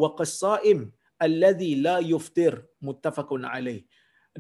[0.01, 0.81] wa qas-sa'im
[1.27, 2.55] alladhi la yuftir
[2.89, 3.81] muttafaqun alaih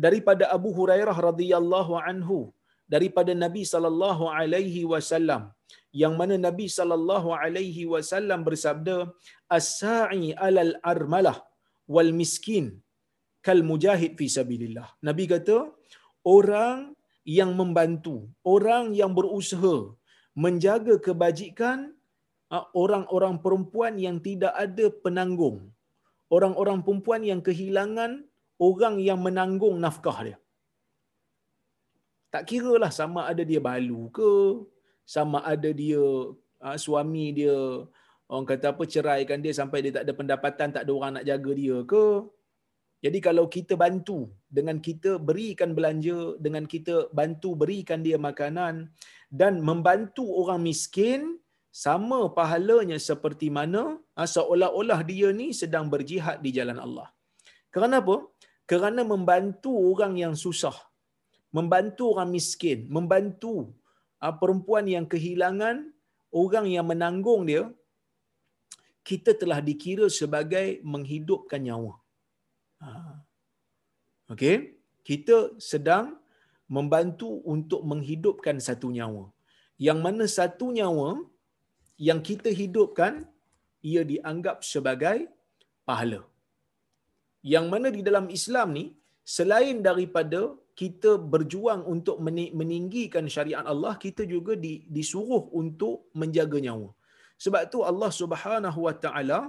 [0.04, 2.38] daripada Abu Hurairah radhiyallahu anhu
[2.94, 5.42] daripada Nabi sallallahu alaihi wasallam
[6.02, 8.96] yang mana Nabi sallallahu alaihi wasallam bersabda
[9.58, 11.38] as-sa'i 'alal armalah
[11.94, 12.66] wal miskin
[13.46, 14.88] kal mujahid fi sabilillah.
[15.08, 15.58] Nabi kata
[16.36, 16.78] orang
[17.38, 18.16] yang membantu,
[18.54, 19.76] orang yang berusaha
[20.44, 21.78] menjaga kebajikan
[22.82, 25.70] orang-orang perempuan yang tidak ada penanggung.
[26.30, 28.26] Orang-orang perempuan yang kehilangan
[28.58, 30.38] orang yang menanggung nafkah dia.
[32.30, 34.34] Tak kira lah sama ada dia balu ke,
[35.02, 36.02] sama ada dia
[36.78, 37.56] suami dia
[38.30, 41.50] orang kata apa ceraikan dia sampai dia tak ada pendapatan, tak ada orang nak jaga
[41.50, 42.04] dia ke,
[43.00, 48.92] jadi kalau kita bantu dengan kita berikan belanja, dengan kita bantu berikan dia makanan
[49.32, 51.40] dan membantu orang miskin,
[51.70, 53.82] sama pahalanya seperti mana
[54.18, 57.08] ha, seolah-olah dia ni sedang berjihad di jalan Allah.
[57.74, 58.26] Kerana apa?
[58.66, 60.74] Kerana membantu orang yang susah,
[61.54, 63.54] membantu orang miskin, membantu
[64.18, 65.94] ha, perempuan yang kehilangan
[66.30, 67.64] orang yang menanggung dia,
[69.02, 71.94] kita telah dikira sebagai menghidupkan nyawa.
[72.82, 72.90] Ha.
[74.30, 76.18] Okey, kita sedang
[76.70, 79.24] membantu untuk menghidupkan satu nyawa.
[79.86, 81.18] Yang mana satu nyawa
[82.08, 83.14] yang kita hidupkan
[83.90, 85.18] ia dianggap sebagai
[85.88, 86.20] pahala.
[87.52, 88.84] Yang mana di dalam Islam ni
[89.36, 90.40] selain daripada
[90.80, 92.16] kita berjuang untuk
[92.58, 94.52] meninggikan syariat Allah, kita juga
[94.96, 96.90] disuruh untuk menjaga nyawa.
[97.44, 99.40] Sebab tu Allah Subhanahu Wa Taala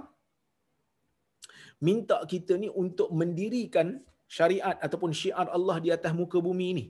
[1.88, 3.88] minta kita ni untuk mendirikan
[4.36, 6.84] syariat ataupun syiar Allah di atas muka bumi ini.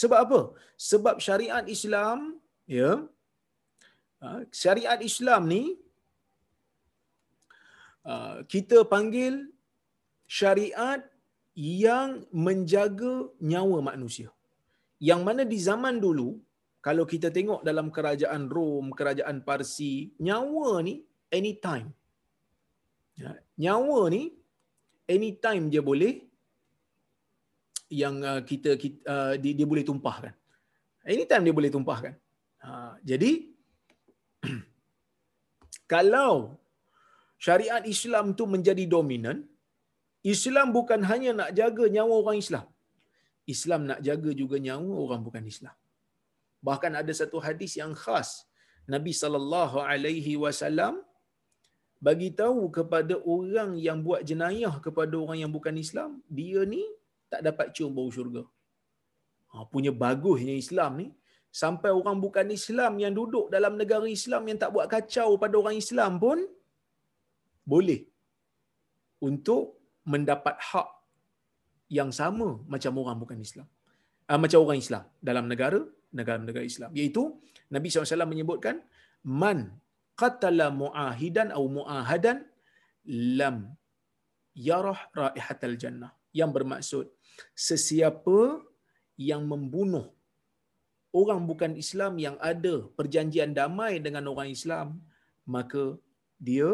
[0.00, 0.40] Sebab apa?
[0.90, 2.18] Sebab syariat Islam,
[2.78, 2.90] ya,
[4.62, 5.62] syariat Islam ni
[8.04, 9.48] ha, kita panggil
[10.38, 11.00] syariat
[11.56, 13.14] yang menjaga
[13.52, 14.28] nyawa manusia.
[15.08, 16.28] Yang mana di zaman dulu,
[16.86, 20.94] kalau kita tengok dalam kerajaan Rom, kerajaan Parsi, nyawa ni
[21.38, 21.88] anytime.
[23.20, 23.32] Ya,
[23.64, 24.22] nyawa ni
[25.16, 26.24] anytime dia boleh
[27.90, 30.32] yang uh, kita, kita uh, dia, boleh tumpahkan.
[31.04, 32.14] Anytime dia boleh tumpahkan.
[32.60, 33.50] Ha, jadi
[35.92, 36.32] kalau
[37.46, 39.38] syariat Islam tu menjadi dominan,
[40.34, 42.66] Islam bukan hanya nak jaga nyawa orang Islam.
[43.54, 45.76] Islam nak jaga juga nyawa orang bukan Islam.
[46.68, 48.30] Bahkan ada satu hadis yang khas
[48.94, 50.94] Nabi sallallahu alaihi wasallam
[52.06, 56.82] bagi tahu kepada orang yang buat jenayah kepada orang yang bukan Islam, dia ni
[57.32, 58.42] tak dapat cium bau syurga.
[59.52, 61.08] Ha, punya bagusnya Islam ni
[61.50, 65.76] sampai orang bukan Islam yang duduk dalam negara Islam yang tak buat kacau pada orang
[65.82, 66.38] Islam pun
[67.66, 68.00] boleh
[69.28, 69.78] untuk
[70.12, 70.88] mendapat hak
[71.98, 73.66] yang sama macam orang bukan Islam.
[74.30, 75.80] Uh, macam orang Islam dalam negara
[76.18, 76.90] negara-negara Islam.
[76.94, 77.22] Iaitu
[77.74, 78.78] Nabi SAW menyebutkan
[79.26, 79.78] man
[80.14, 82.46] qatala muahidan atau muahadan
[83.38, 83.74] lam
[84.54, 86.12] yarah raihatal jannah.
[86.30, 87.06] Yang bermaksud
[87.68, 88.62] sesiapa
[89.18, 90.14] yang membunuh
[91.20, 94.88] orang bukan Islam yang ada perjanjian damai dengan orang Islam
[95.54, 95.84] maka
[96.48, 96.70] dia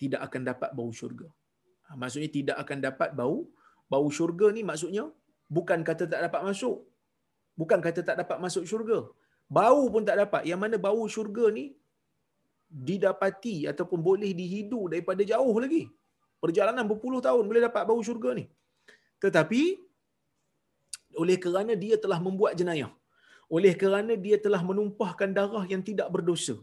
[0.00, 1.28] tidak akan dapat bau syurga.
[1.88, 3.38] Ha, maksudnya tidak akan dapat bau
[3.92, 5.04] bau syurga ni maksudnya
[5.56, 6.76] bukan kata tak dapat masuk.
[7.60, 8.98] Bukan kata tak dapat masuk syurga.
[9.58, 10.42] Bau pun tak dapat.
[10.50, 11.64] Yang mana bau syurga ni
[12.88, 15.82] didapati ataupun boleh dihidu daripada jauh lagi.
[16.42, 18.44] Perjalanan berpuluh tahun boleh dapat bau syurga ni.
[19.24, 19.62] Tetapi
[21.22, 22.92] oleh kerana dia telah membuat jenayah.
[23.56, 26.56] Oleh kerana dia telah menumpahkan darah yang tidak berdosa.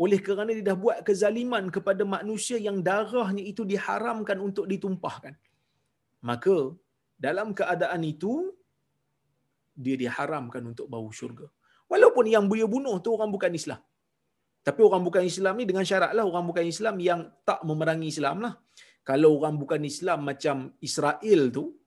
[0.00, 5.36] Oleh kerana dia dah buat kezaliman kepada manusia yang darahnya itu diharamkan untuk ditumpahkan.
[6.24, 6.56] Maka
[7.26, 8.32] dalam keadaan itu
[9.76, 11.48] dia diharamkan untuk bau syurga.
[11.92, 13.80] Walaupun yang dia bunuh tu orang bukan Islam.
[14.60, 18.54] Tapi orang bukan Islam ni dengan syaratlah orang bukan Islam yang tak memerangi Islam lah.
[19.00, 21.79] Kalau orang bukan Islam macam Israel tu,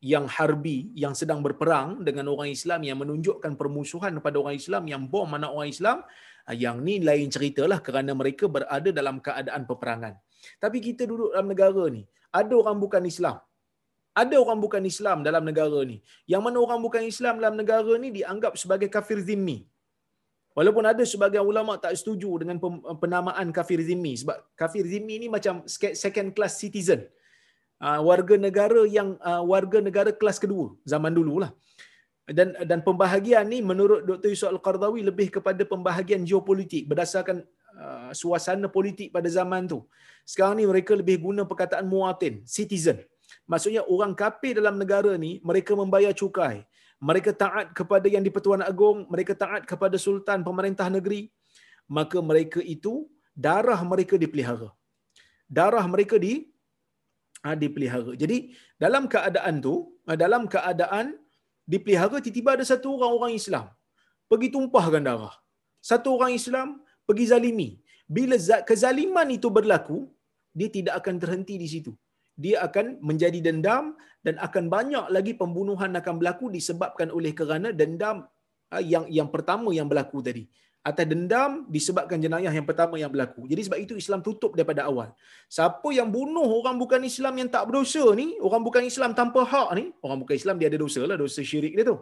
[0.00, 5.02] yang harbi, yang sedang berperang dengan orang Islam yang menunjukkan permusuhan kepada orang Islam, yang
[5.12, 5.98] bom anak orang Islam,
[6.48, 10.16] ah, yang ni lain ceritalah kerana mereka berada dalam keadaan peperangan.
[10.56, 13.36] Tapi kita duduk dalam negara ni, ada orang bukan Islam.
[14.10, 16.02] Ada orang bukan Islam dalam negara ni.
[16.26, 19.58] Yang mana orang bukan Islam dalam negara ni dianggap sebagai kafir zimmi.
[20.50, 22.58] Walaupun ada sebagian ulama tak setuju dengan
[22.98, 25.62] penamaan kafir zimmi sebab kafir zimmi ni macam
[26.04, 27.06] second class citizen.
[27.80, 31.50] Uh, warga negara yang uh, warga negara kelas kedua zaman dululah.
[32.38, 34.28] Dan dan pembahagian ni menurut Dr.
[34.32, 37.40] Yusuf Al-Qardawi lebih kepada pembahagian geopolitik berdasarkan
[37.84, 39.80] uh, suasana politik pada zaman tu.
[40.28, 43.00] Sekarang ni mereka lebih guna perkataan muatin, citizen.
[43.48, 46.62] Maksudnya orang kafir dalam negara ni mereka membayar cukai.
[47.00, 51.32] Mereka taat kepada yang di-Pertuan Agong, mereka taat kepada sultan pemerintah negeri,
[51.88, 54.68] maka mereka itu darah mereka dipelihara.
[55.48, 56.52] Darah mereka di
[57.44, 58.12] ha, dipelihara.
[58.22, 58.38] Jadi
[58.84, 59.74] dalam keadaan tu,
[60.06, 61.06] ha, dalam keadaan
[61.72, 63.66] dipelihara tiba-tiba ada satu orang orang Islam
[64.30, 65.34] pergi tumpahkan darah.
[65.90, 66.68] Satu orang Islam
[67.08, 67.70] pergi zalimi.
[68.16, 68.36] Bila
[68.68, 69.98] kezaliman itu berlaku,
[70.58, 71.92] dia tidak akan terhenti di situ
[72.44, 73.84] dia akan menjadi dendam
[74.26, 78.24] dan akan banyak lagi pembunuhan akan berlaku disebabkan oleh kerana dendam
[78.72, 80.44] ah, yang yang pertama yang berlaku tadi
[80.80, 83.44] atau dendam disebabkan jenayah yang pertama yang berlaku.
[83.44, 85.12] Jadi sebab itu Islam tutup daripada awal.
[85.44, 89.68] Siapa yang bunuh orang bukan Islam yang tak berdosa ni, orang bukan Islam tanpa hak
[89.76, 91.96] ni, orang bukan Islam dia ada dosa lah, dosa syirik dia tu.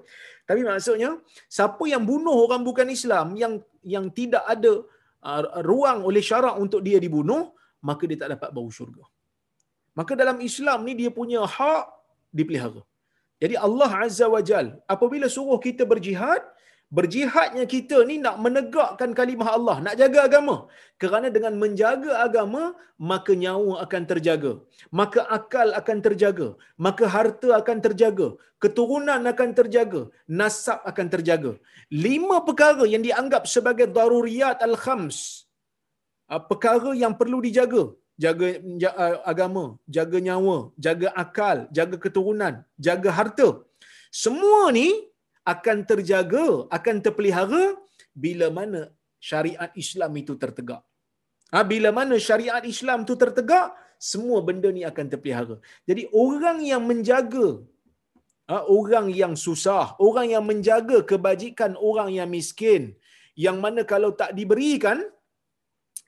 [0.47, 1.11] Tapi maksudnya,
[1.51, 4.73] siapa yang bunuh orang bukan Islam yang yang tidak ada
[5.27, 7.51] uh, ruang oleh syarak untuk dia dibunuh,
[7.83, 9.03] maka dia tak dapat bau syurga.
[9.99, 11.85] Maka dalam Islam ni dia punya hak
[12.31, 12.83] dipelihara.
[13.43, 16.43] Jadi Allah Azza wa Jal apabila suruh kita berjihad,
[16.97, 20.57] berjihadnya kita ni nak menegakkan kalimah Allah, nak jaga agama.
[21.03, 22.63] Kerana dengan menjaga agama,
[23.11, 24.53] maka nyawa akan terjaga.
[25.01, 26.49] Maka akal akan terjaga.
[26.87, 28.29] Maka harta akan terjaga.
[28.63, 30.03] Keturunan akan terjaga.
[30.41, 31.53] Nasab akan terjaga.
[32.07, 35.19] Lima perkara yang dianggap sebagai daruriyat al-khams.
[36.33, 37.85] Ah, perkara yang perlu dijaga
[38.25, 38.47] jaga
[39.03, 39.65] uh, agama,
[39.97, 42.55] jaga nyawa, jaga akal, jaga keturunan,
[42.87, 43.49] jaga harta.
[44.23, 44.89] Semua ni
[45.53, 46.47] akan terjaga,
[46.77, 47.65] akan terpelihara
[48.25, 48.81] bila mana
[49.29, 50.83] syariat Islam itu tertegak.
[51.53, 53.69] Ha, bila mana syariat Islam itu tertegak,
[54.11, 55.57] semua benda ni akan terpelihara.
[55.89, 57.49] Jadi orang yang menjaga
[58.51, 62.83] ha, orang yang susah, orang yang menjaga kebajikan orang yang miskin,
[63.47, 65.01] yang mana kalau tak diberikan,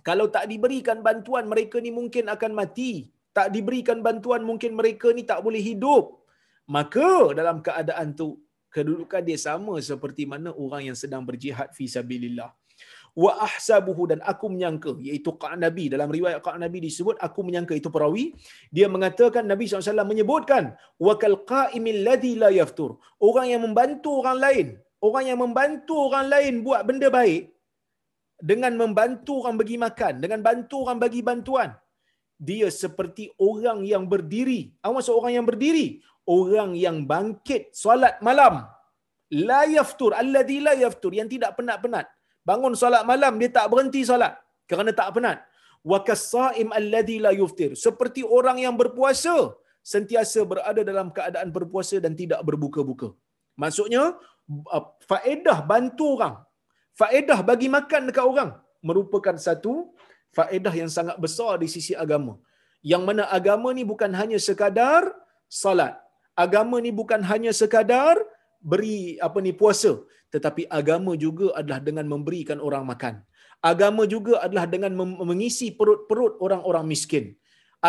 [0.08, 2.92] kalau tak diberikan bantuan mereka ni mungkin akan mati
[3.38, 6.04] tak diberikan bantuan mungkin mereka ni tak boleh hidup.
[6.76, 8.28] Maka dalam keadaan tu
[8.74, 12.50] kedudukan dia sama seperti mana orang yang sedang berjihad fi sabilillah.
[13.22, 15.90] Wa ahsabuhu dan aku menyangka iaitu Qa' Nabi.
[15.94, 18.24] Dalam riwayat Qa' Nabi disebut aku menyangka itu perawi.
[18.70, 23.02] Dia mengatakan Nabi SAW menyebutkan wa kal qa'imil ladzi la yaftur.
[23.18, 24.68] Orang yang membantu orang lain
[25.06, 27.42] orang yang membantu orang lain buat benda baik
[28.50, 31.70] dengan membantu orang bagi makan dengan bantu orang bagi bantuan
[32.40, 34.72] dia seperti orang yang berdiri.
[34.80, 38.66] Apa maksud orang yang berdiri orang yang bangkit solat malam.
[39.30, 42.06] La yaftur alladzi la yaftur yang tidak penat-penat.
[42.48, 44.34] Bangun solat malam dia tak berhenti solat
[44.70, 45.38] kerana tak penat.
[45.90, 49.34] Wa kasaim alladzi la yuftir seperti orang yang berpuasa
[49.92, 53.08] sentiasa berada dalam keadaan berpuasa dan tidak berbuka-buka.
[53.62, 54.02] Maksudnya
[54.76, 56.34] uh, faedah bantu orang
[57.00, 58.50] faedah bagi makan dekat orang
[58.88, 59.72] merupakan satu
[60.36, 62.34] faedah yang sangat besar di sisi agama.
[62.90, 65.02] Yang mana agama ni bukan hanya sekadar
[65.62, 65.94] salat
[66.44, 68.16] agama ni bukan hanya sekadar
[68.70, 69.92] beri apa ni puasa.
[70.34, 73.14] Tetapi agama juga adalah dengan memberikan orang makan.
[73.70, 74.92] Agama juga adalah dengan
[75.30, 77.24] mengisi perut-perut orang-orang miskin.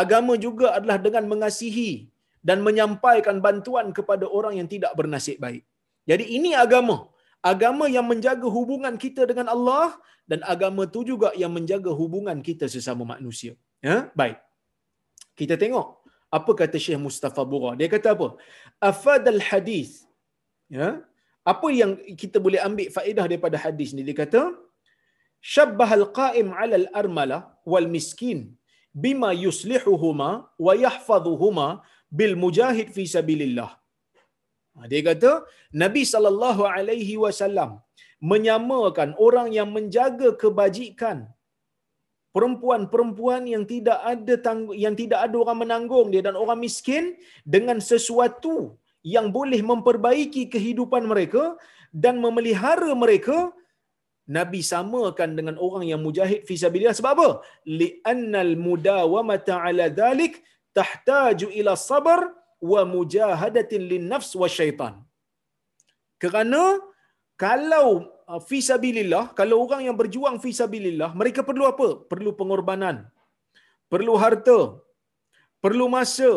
[0.01, 1.91] Agama juga adalah dengan mengasihi
[2.49, 5.63] dan menyampaikan bantuan kepada orang yang tidak bernasib baik.
[6.09, 6.97] Jadi ini agama.
[7.51, 9.87] Agama yang menjaga hubungan kita dengan Allah
[10.29, 13.53] dan agama tu juga yang menjaga hubungan kita sesama manusia.
[13.87, 13.97] Ya?
[14.19, 14.37] Baik.
[15.39, 16.00] Kita tengok
[16.37, 17.71] apa kata Syekh Mustafa Bura?
[17.79, 18.27] Dia kata apa?
[18.89, 19.89] Afadal hadis.
[20.77, 20.89] Ya?
[21.51, 24.01] Apa yang kita boleh ambil faedah daripada hadis ni?
[24.07, 24.41] Dia kata
[25.53, 27.39] syabbahal qa'im 'ala al-armala
[27.71, 28.39] wal miskin
[29.03, 30.29] bima yuslihuhuma
[30.65, 31.67] wa yahfazuhuma
[32.19, 33.71] bil mujahid fi sabilillah.
[34.75, 35.31] Ha, dia kata
[35.83, 37.71] Nabi sallallahu alaihi wasallam
[38.31, 41.17] menyamakan orang yang menjaga kebajikan
[42.35, 47.15] perempuan-perempuan yang tidak ada tanggung, yang tidak ada orang menanggung dia dan orang miskin
[47.55, 48.55] dengan sesuatu
[49.13, 51.43] yang boleh memperbaiki kehidupan mereka
[52.03, 53.37] dan memelihara mereka
[54.37, 57.29] Nabi samakan dengan orang yang mujahid fi sabilillah sebab apa?
[57.79, 60.39] Li'annal mudawamata 'ala dhalik
[60.77, 62.31] tahtaju ila sabr
[62.71, 64.93] wa mujahadatin lin nafs wa syaitan.
[66.21, 66.79] Kerana
[67.43, 67.87] kalau
[68.47, 71.87] fi sabilillah, kalau orang yang berjuang fi sabilillah, mereka perlu apa?
[72.11, 72.97] Perlu pengorbanan.
[73.91, 74.59] Perlu harta.
[75.63, 76.31] Perlu masa.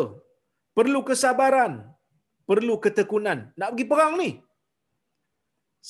[0.77, 1.73] Perlu kesabaran.
[2.49, 3.39] Perlu ketekunan.
[3.59, 4.31] Nak pergi perang ni.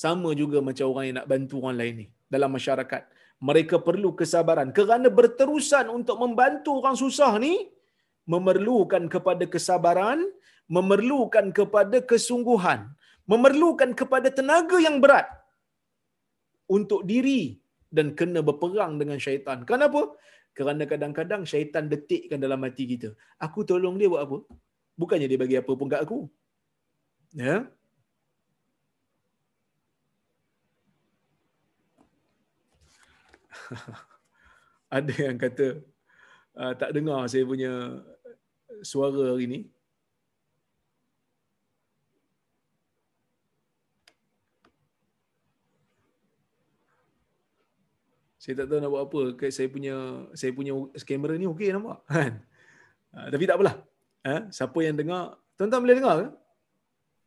[0.02, 3.02] Sama juga macam orang yang nak bantu orang lain ni dalam masyarakat.
[3.48, 7.54] Mereka perlu kesabaran kerana berterusan untuk membantu orang susah ni
[8.32, 10.20] memerlukan kepada kesabaran,
[10.76, 12.80] memerlukan kepada kesungguhan,
[13.32, 15.26] memerlukan kepada tenaga yang berat
[16.66, 17.58] untuk diri
[17.96, 19.62] dan kena berperang dengan syaitan.
[19.62, 20.14] Kenapa?
[20.56, 23.12] Kerana kadang-kadang syaitan detikkan dalam hati kita.
[23.38, 24.38] Aku tolong dia buat apa?
[24.96, 26.18] Bukannya dia bagi apa pun kat aku.
[27.36, 27.68] Ya?
[34.96, 35.66] Ada yang kata
[36.56, 38.00] uh, tak dengar saya punya
[38.80, 39.60] suara hari ni.
[48.46, 49.50] Saya tak tahu nak buat apa.
[49.50, 49.94] Saya punya
[50.38, 50.70] saya punya
[51.02, 52.38] kamera ni okey nampak kan.
[53.10, 53.74] Uh, tapi tak apalah.
[54.22, 54.54] Ha?
[54.54, 56.26] Siapa yang dengar, tuan-tuan boleh dengar ke?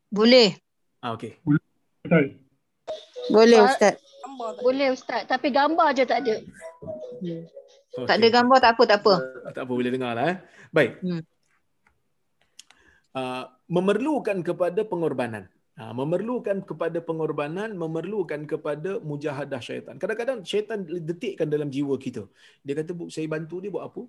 [0.08, 0.56] Boleh.
[1.04, 1.36] Ah okey.
[2.08, 2.40] Betul.
[3.36, 4.00] Boleh Ustaz.
[4.00, 4.24] Ustaz.
[4.24, 5.22] Gambar tak Boleh Ustaz.
[5.28, 6.36] Tapi gambar je tak ada.
[7.20, 7.40] Okay.
[8.08, 9.14] Tak ada gambar tak apa, tak apa.
[9.44, 10.26] Ah, tak apa boleh dengar lah.
[10.32, 10.38] Eh.
[10.72, 10.92] Baik.
[11.04, 11.22] Hmm.
[13.12, 15.52] Uh, memerlukan kepada pengorbanan.
[15.80, 19.96] Ha, memerlukan kepada pengorbanan, memerlukan kepada mujahadah syaitan.
[20.02, 22.24] Kadang-kadang syaitan detikkan dalam jiwa kita.
[22.68, 24.04] Dia kata, Bu, saya bantu dia buat apa?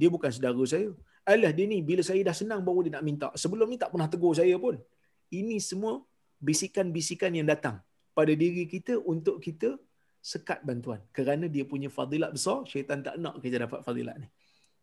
[0.00, 0.88] Dia bukan saudara saya.
[1.28, 3.28] Alah, dia ni bila saya dah senang baru dia nak minta.
[3.36, 4.80] Sebelum ni tak pernah tegur saya pun.
[5.28, 6.00] Ini semua
[6.40, 7.84] bisikan-bisikan yang datang
[8.16, 9.76] pada diri kita untuk kita
[10.24, 11.04] sekat bantuan.
[11.12, 14.28] Kerana dia punya fadilat besar, syaitan tak nak kita dapat fadilat ni.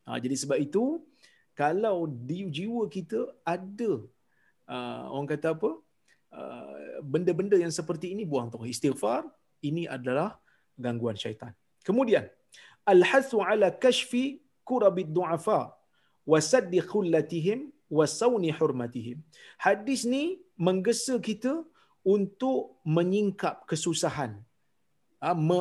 [0.05, 1.01] Ha, jadi sebab itu,
[1.57, 4.05] kalau di jiwa kita ada
[4.69, 5.86] uh, orang kata apa
[7.13, 9.23] benda-benda yang seperti ini buang tu istighfar
[9.63, 10.37] ini adalah
[10.77, 11.51] gangguan syaitan.
[11.87, 12.27] Kemudian
[12.85, 15.61] al-hasu ala kashfi kurabid du'afa
[16.31, 19.23] wa saddi khullatihim wa sawni hurmatihim.
[19.65, 20.23] Hadis ni
[20.59, 21.63] menggesa kita
[22.03, 24.31] untuk menyingkap kesusahan.
[25.19, 25.59] Uh, me,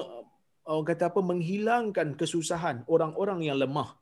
[0.67, 3.95] orang kata apa menghilangkan kesusahan orang-orang yang lemah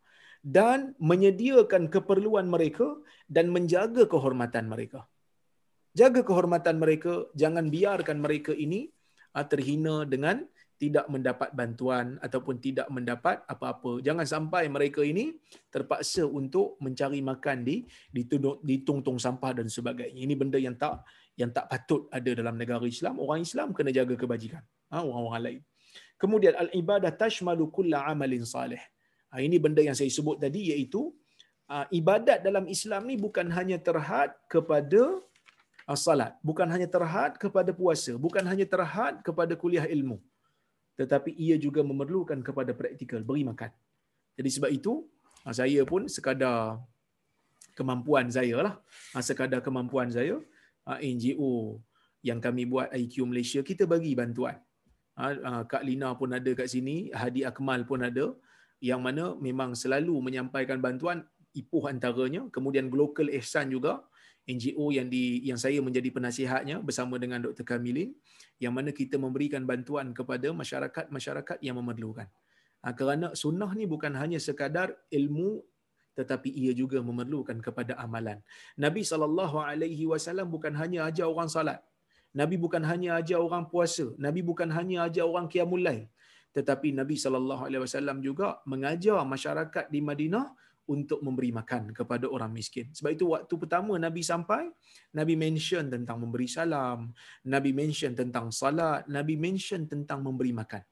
[0.45, 2.89] dan menyediakan keperluan mereka
[3.29, 5.09] dan menjaga kehormatan mereka.
[5.95, 8.91] Jaga kehormatan mereka, jangan biarkan mereka ini
[9.31, 10.43] ah, terhina dengan
[10.75, 14.03] tidak mendapat bantuan ataupun tidak mendapat apa-apa.
[14.03, 15.39] Jangan sampai mereka ini
[15.71, 20.19] terpaksa untuk mencari makan di di, tong-tong sampah dan sebagainya.
[20.19, 21.07] Ini benda yang tak
[21.39, 23.23] yang tak patut ada dalam negara Islam.
[23.23, 24.63] Orang Islam kena jaga kebajikan.
[24.91, 25.61] Ha, orang-orang lain.
[26.19, 28.83] Kemudian al-ibadah tashmalu kulla amalin salih.
[29.31, 31.11] Ha, ini benda yang saya sebut tadi iaitu
[31.71, 35.23] uh, ibadat dalam Islam ni bukan hanya terhad kepada
[35.93, 40.17] salat, bukan hanya terhad kepada puasa, bukan hanya terhad kepada kuliah ilmu.
[40.97, 43.69] Tetapi ia juga memerlukan kepada praktikal, beri makan.
[44.41, 45.05] Jadi sebab itu
[45.45, 46.81] uh, saya pun sekadar
[47.77, 48.75] kemampuan saya lah,
[49.13, 50.41] uh, sekadar kemampuan saya,
[50.85, 51.81] NGO
[52.25, 54.57] yang kami buat IQ Malaysia, kita bagi bantuan.
[55.71, 58.37] Kak Lina pun ada kat sini, Hadi Akmal pun ada,
[58.85, 61.25] yang mana memang selalu menyampaikan bantuan
[61.55, 64.03] Ipoh antaranya, kemudian Global Ihsan juga,
[64.45, 67.65] NGO yang di yang saya menjadi penasihatnya bersama dengan Dr.
[67.65, 68.13] Kamilin
[68.61, 72.29] yang mana kita memberikan bantuan kepada masyarakat-masyarakat yang memerlukan.
[72.85, 75.65] Ha, kerana sunnah ni bukan hanya sekadar ilmu
[76.15, 78.39] tetapi ia juga memerlukan kepada amalan.
[78.79, 81.81] Nabi saw bukan hanya ajar orang salat.
[82.35, 86.07] Nabi bukan hanya ajar orang puasa, Nabi bukan hanya ajar orang qiyamul lail,
[86.55, 87.35] tetapi Nabi saw
[88.19, 90.47] juga mengajar masyarakat di Madinah
[90.85, 92.93] untuk memberi makan kepada orang miskin.
[92.93, 94.69] Sebab itu waktu pertama Nabi sampai,
[95.17, 97.13] Nabi mention tentang memberi salam,
[97.45, 100.85] Nabi mention tentang salat, Nabi mention tentang memberi makan.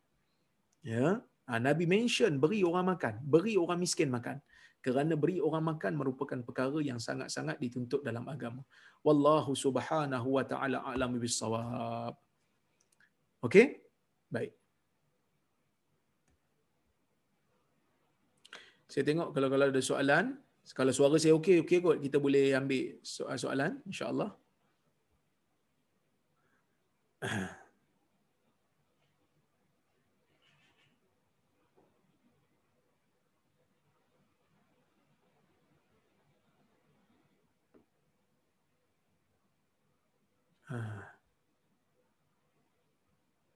[0.82, 4.40] Ya, ha, Nabi mention beri orang makan, beri orang miskin makan.
[4.82, 8.66] Kerana beri orang makan merupakan perkara yang sangat-sangat dituntut dalam agama.
[9.06, 12.18] Wallahu subhanahu wa ta'ala a'lamu bis-shawab.
[13.46, 13.78] Okey?
[14.26, 14.61] Baik.
[18.92, 20.36] Saya tengok kalau kalau ada soalan,
[20.76, 24.30] kalau suara saya okey okey kot kita boleh ambil soalan soalan insya-Allah.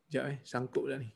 [0.07, 1.16] Sekejap eh, sangkut dah ni.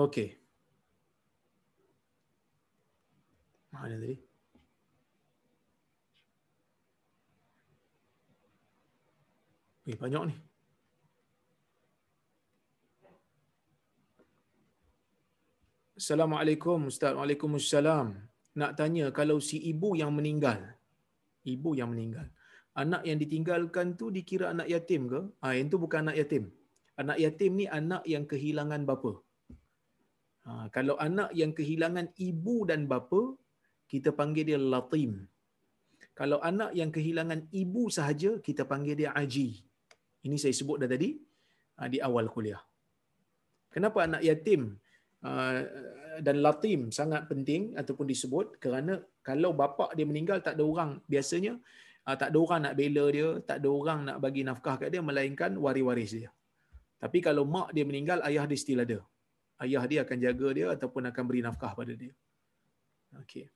[0.00, 0.28] Okey.
[3.72, 4.16] Mana tadi?
[9.90, 10.36] Eh, banyak ni.
[16.00, 17.12] Assalamualaikum Ustaz.
[17.12, 18.16] Waalaikumsalam.
[18.56, 20.60] Nak tanya kalau si ibu yang meninggal,
[21.44, 22.26] ibu yang meninggal,
[22.72, 25.20] anak yang ditinggalkan tu dikira anak yatim ke?
[25.44, 26.44] Ah, yang tu bukan anak yatim.
[26.96, 29.12] Anak yatim ni anak yang kehilangan bapa.
[30.46, 33.22] Ha, kalau anak yang kehilangan ibu dan bapa,
[33.92, 35.10] kita panggil dia latim.
[36.16, 39.48] Kalau anak yang kehilangan ibu sahaja, kita panggil dia aji.
[40.26, 41.10] Ini saya sebut dah tadi
[41.76, 42.60] ha, di awal kuliah.
[43.74, 44.62] Kenapa anak yatim
[45.24, 45.60] ha,
[46.26, 48.46] dan latim sangat penting ataupun disebut?
[48.64, 48.96] Kerana
[49.28, 51.54] kalau bapa dia meninggal, tak ada orang biasanya,
[52.04, 55.04] ha, tak ada orang nak bela dia, tak ada orang nak bagi nafkah kat dia,
[55.04, 56.30] melainkan waris-waris dia.
[57.00, 59.00] Tapi kalau mak dia meninggal, ayah dia still ada
[59.64, 62.12] ayah dia akan jaga dia ataupun akan beri nafkah pada dia.
[63.22, 63.46] Okey.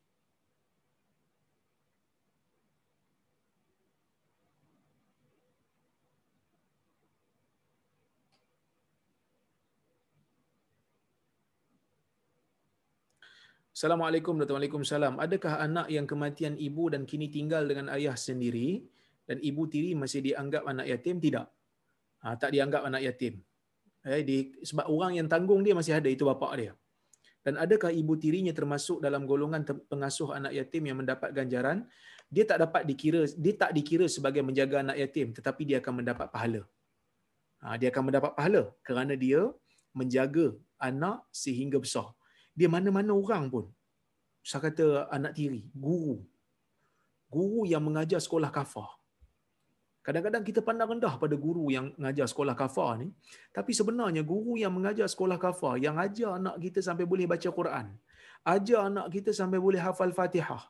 [13.75, 18.87] Assalamualaikum warahmatullahi Adakah anak yang kematian ibu dan kini tinggal dengan ayah sendiri
[19.27, 21.19] dan ibu tiri masih dianggap anak yatim?
[21.19, 21.47] Tidak.
[22.23, 23.43] Ha, tak dianggap anak yatim
[24.09, 24.37] eh, di,
[24.69, 26.73] sebab orang yang tanggung dia masih ada itu bapa dia.
[27.45, 31.85] Dan adakah ibu tirinya termasuk dalam golongan pengasuh anak yatim yang mendapat ganjaran?
[32.35, 36.27] Dia tak dapat dikira dia tak dikira sebagai menjaga anak yatim tetapi dia akan mendapat
[36.35, 36.63] pahala.
[37.61, 39.41] Ha, dia akan mendapat pahala kerana dia
[39.93, 40.47] menjaga
[40.81, 42.09] anak sehingga besar.
[42.57, 43.65] Dia mana-mana orang pun.
[44.41, 44.87] Saya kata
[45.17, 46.17] anak tiri guru.
[47.29, 49.04] Guru yang mengajar sekolah kafah
[50.05, 53.09] Kadang-kadang kita pandang rendah pada guru yang mengajar sekolah kafar ni.
[53.57, 57.87] Tapi sebenarnya guru yang mengajar sekolah kafar, yang ajar anak kita sampai boleh baca Quran.
[58.45, 60.61] Ajar anak kita sampai boleh hafal Fatihah.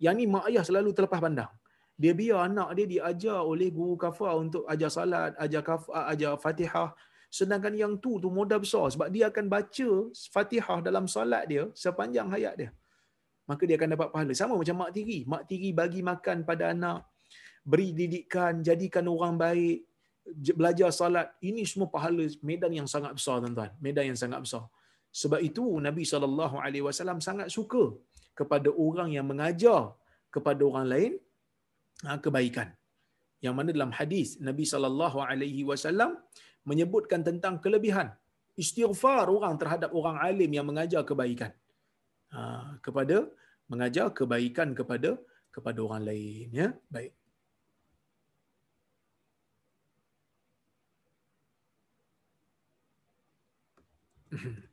[0.00, 1.52] Yang ni mak ayah selalu terlepas pandang.
[2.00, 6.96] Dia biar anak dia diajar oleh guru kafar untuk ajar salat, ajar kafar, ajar Fatihah.
[7.28, 9.88] Sedangkan yang tu tu modal besar sebab dia akan baca
[10.32, 12.70] Fatihah dalam solat dia sepanjang hayat dia.
[13.44, 14.32] Maka dia akan dapat pahala.
[14.32, 15.28] Sama macam mak tiri.
[15.28, 17.11] Mak tiri bagi makan pada anak,
[17.70, 19.86] beri didikan, jadikan orang baik,
[20.58, 21.26] belajar salat.
[21.42, 23.70] Ini semua pahala medan yang sangat besar tuan-tuan.
[23.84, 24.64] Medan yang sangat besar.
[25.12, 27.84] Sebab itu Nabi SAW sangat suka
[28.32, 29.92] kepada orang yang mengajar
[30.32, 31.12] kepada orang lain
[32.06, 32.68] ha, kebaikan.
[33.44, 36.16] Yang mana dalam hadis Nabi SAW
[36.64, 38.08] menyebutkan tentang kelebihan
[38.56, 41.52] istighfar orang terhadap orang alim yang mengajar kebaikan.
[42.32, 43.28] Ha, kepada
[43.68, 45.20] mengajar kebaikan kepada
[45.52, 46.68] kepada orang lain ya.
[46.88, 47.12] Baik.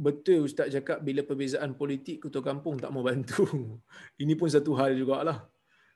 [0.00, 3.44] Betul Ustaz cakap bila perbezaan politik ketua kampung tak mau bantu.
[4.22, 5.46] Ini pun satu hal jugalah.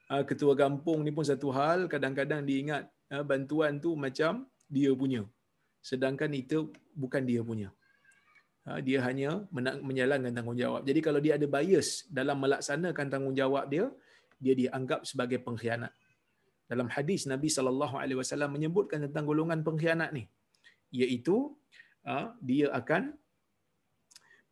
[0.04, 4.92] Ah, Ketua kampung ni pun satu hal, kadang-kadang dia ingat ah, bantuan tu macam dia
[4.92, 5.24] punya.
[5.80, 7.72] Sedangkan itu bukan dia punya.
[8.64, 9.30] Ah, Dia hanya
[9.88, 10.82] menjalankan tanggungjawab.
[10.88, 13.84] Jadi kalau dia ada bias dalam melaksanakan tanggungjawab dia,
[14.40, 15.92] dia dianggap sebagai pengkhianat.
[16.64, 20.24] Dalam hadis Nabi sallallahu alaihi wasallam menyebutkan tentang golongan pengkhianat ni,
[20.96, 21.52] iaitu
[22.08, 23.12] ah, dia akan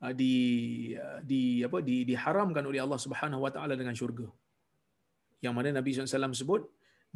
[0.05, 0.35] ah, di
[1.31, 4.29] di apa di diharamkan oleh Allah Subhanahu wa taala dengan syurga.
[5.41, 6.63] Yang mana Nabi SAW sebut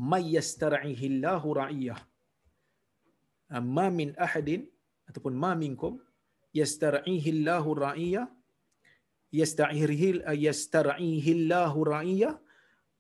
[0.01, 2.01] may yastar'ihillahu ra'iyah.
[3.53, 4.65] Ah, Ma min ahadin
[5.13, 6.01] ataupun ma minkum
[6.59, 8.27] yastar'ihillahu ra'iyah
[9.41, 12.35] yasta'ihil yastar'ihillahu ra'iyah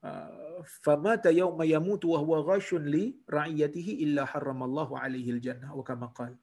[0.08, 3.04] ah, famata yawma yamutu wa huwa ghashun li
[3.36, 6.36] ra'iyatihi illa haramallahu alaihi aljannah wa kama qala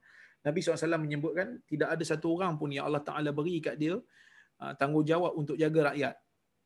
[0.43, 4.74] Nabi SAW menyebutkan tidak ada satu orang pun yang Allah Ta'ala beri kat dia uh,
[4.76, 6.16] tanggungjawab untuk jaga rakyat.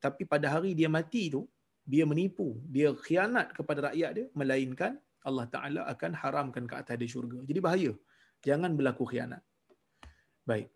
[0.02, 1.45] Tapi pada hari dia mati tu,
[1.86, 7.10] dia menipu, dia khianat kepada rakyat dia, melainkan Allah Ta'ala akan haramkan ke atas dia
[7.14, 7.39] syurga.
[7.45, 7.93] Jadi bahaya.
[8.41, 9.41] Jangan berlaku khianat.
[10.50, 10.68] Baik.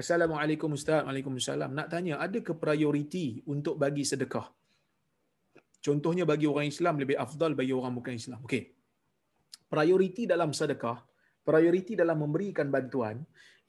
[0.00, 1.04] Assalamualaikum Ustaz.
[1.04, 1.70] Waalaikumsalam.
[1.78, 4.46] Nak tanya, ada ke prioriti untuk bagi sedekah?
[5.86, 8.40] Contohnya bagi orang Islam lebih afdal bagi orang bukan Islam.
[8.48, 8.80] Okey
[9.72, 10.98] prioriti dalam sedekah,
[11.48, 13.22] prioriti dalam memberikan bantuan,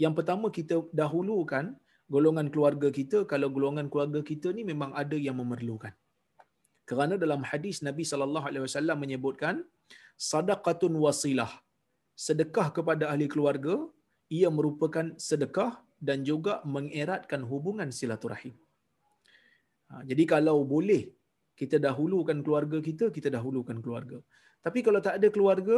[0.03, 1.65] yang pertama kita dahulukan
[2.13, 5.93] golongan keluarga kita kalau golongan keluarga kita ni memang ada yang memerlukan.
[6.89, 9.55] Kerana dalam hadis Nabi sallallahu alaihi wasallam menyebutkan
[10.29, 11.51] sadaqatun wasilah.
[12.15, 13.75] Sedekah kepada ahli keluarga
[14.31, 18.55] ia merupakan sedekah dan juga mengeratkan hubungan silaturahim.
[19.91, 21.03] Ha, jadi kalau boleh
[21.59, 24.17] kita dahulukan keluarga kita, kita dahulukan keluarga.
[24.65, 25.77] Tapi kalau tak ada keluarga,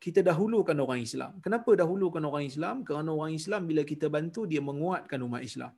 [0.00, 1.32] kita dahulukan orang Islam.
[1.44, 2.76] Kenapa dahulukan orang Islam?
[2.88, 5.72] Kerana orang Islam bila kita bantu, dia menguatkan umat Islam.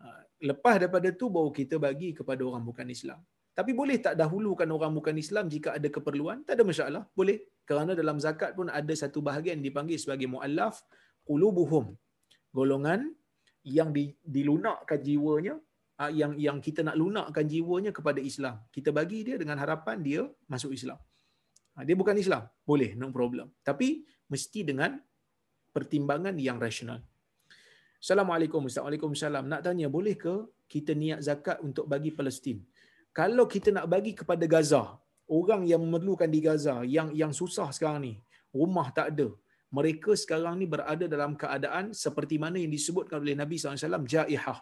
[0.00, 0.06] Ha,
[0.48, 3.20] Lepas daripada tu, baru kita bagi kepada orang bukan Islam.
[3.58, 6.46] Tapi boleh tak dahulukan orang bukan Islam jika ada keperluan?
[6.46, 7.02] Tak ada masalah.
[7.18, 7.38] Boleh.
[7.70, 10.82] Kerana dalam zakat pun ada satu bahagian dipanggil sebagai mu'allaf
[11.22, 11.94] qulubuhum.
[12.50, 13.00] Golongan
[13.62, 14.04] yang di,
[14.34, 15.54] dilunakkan jiwanya,
[16.02, 18.58] ah, yang yang kita nak lunakkan jiwanya kepada Islam.
[18.74, 20.98] Kita bagi dia dengan harapan dia masuk Islam.
[21.78, 22.50] Ah, Dia bukan Islam.
[22.66, 23.46] Boleh, no problem.
[23.62, 24.98] Tapi mesti dengan
[25.70, 27.00] pertimbangan yang rasional.
[28.02, 28.82] Assalamualaikum Ustaz.
[28.84, 29.46] Waalaikumsalam.
[29.46, 30.34] Nak tanya, boleh ke
[30.66, 32.60] kita niat zakat untuk bagi Palestin?
[33.16, 34.99] Kalau kita nak bagi kepada Gaza,
[35.30, 38.14] orang yang memerlukan di Gaza, yang yang susah sekarang ni,
[38.50, 39.28] rumah tak ada.
[39.70, 44.58] Mereka sekarang ni berada dalam keadaan seperti mana yang disebutkan oleh Nabi SAW, jaihah.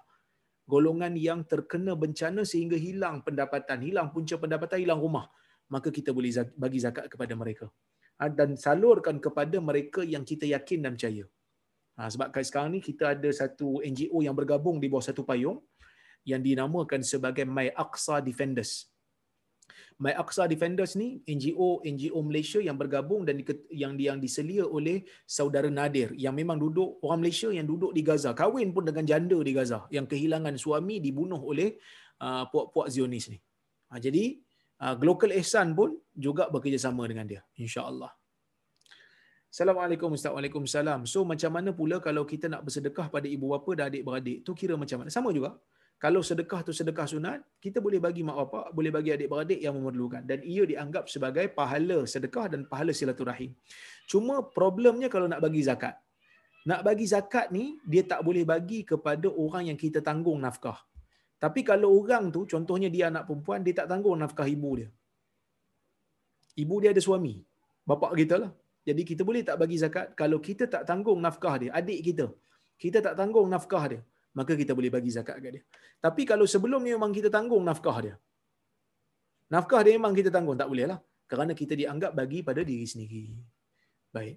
[0.69, 5.25] Golongan yang terkena bencana sehingga hilang pendapatan, hilang punca pendapatan, hilang rumah.
[5.73, 7.73] Maka kita boleh bagi zakat kepada mereka.
[8.21, 11.25] Ah, Dan salurkan kepada mereka yang kita yakin dan percaya.
[11.99, 15.59] Ha, sebab sekarang ni kita ada satu NGO yang bergabung di bawah satu payung
[16.23, 18.87] yang dinamakan sebagai My Aqsa Defenders.
[19.99, 23.43] My Aqsa Defenders ni NGO NGO Malaysia yang bergabung dan
[23.73, 28.31] yang yang diselia oleh saudara Nadir yang memang duduk orang Malaysia yang duduk di Gaza,
[28.33, 31.77] kahwin pun dengan janda di Gaza yang kehilangan suami dibunuh oleh
[32.23, 33.39] uh, puak-puak Zionis ni.
[33.91, 34.39] Ha, jadi
[34.85, 38.13] uh, Global Ihsan pun juga bekerjasama dengan dia insya-Allah.
[39.49, 40.31] Assalamualaikum Ustaz.
[40.37, 41.09] Waalaikumsalam.
[41.09, 44.45] So macam mana pula kalau kita nak bersedekah pada ibu bapa dan adik-beradik?
[44.45, 45.11] Tu kira macam mana?
[45.11, 45.57] Sama juga.
[45.99, 50.23] Kalau sedekah tu sedekah sunat, kita boleh bagi mak bapak, boleh bagi adik-beradik yang memerlukan
[50.23, 53.51] dan ia dianggap sebagai pahala sedekah dan pahala silaturahim.
[54.07, 55.99] Cuma problemnya kalau nak bagi zakat.
[56.71, 60.79] Nak bagi zakat ni dia tak boleh bagi kepada orang yang kita tanggung nafkah.
[61.43, 64.89] Tapi kalau orang tu contohnya dia anak perempuan dia tak tanggung nafkah ibu dia.
[66.63, 67.43] Ibu dia ada suami.
[67.91, 68.53] Bapak kita lah.
[68.87, 72.27] Jadi kita boleh tak bagi zakat kalau kita tak tanggung nafkah dia, adik kita.
[72.83, 74.01] Kita tak tanggung nafkah dia,
[74.37, 75.63] maka kita boleh bagi zakat kat dia.
[76.01, 78.15] Tapi kalau sebelum ni memang kita tanggung nafkah dia.
[79.49, 80.99] Nafkah dia memang kita tanggung, tak boleh lah.
[81.29, 83.33] Kerana kita dianggap bagi pada diri sendiri.
[84.13, 84.37] Baik.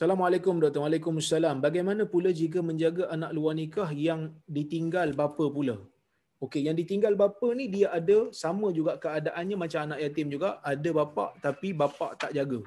[0.00, 0.80] Assalamualaikum Dr.
[0.80, 1.56] Waalaikumsalam.
[1.64, 5.76] Bagaimana pula jika menjaga anak luar nikah yang ditinggal bapa pula?
[6.40, 10.90] Okey, yang ditinggal bapa ni dia ada sama juga keadaannya macam anak yatim juga, ada
[11.00, 12.64] bapa tapi bapa tak jaga.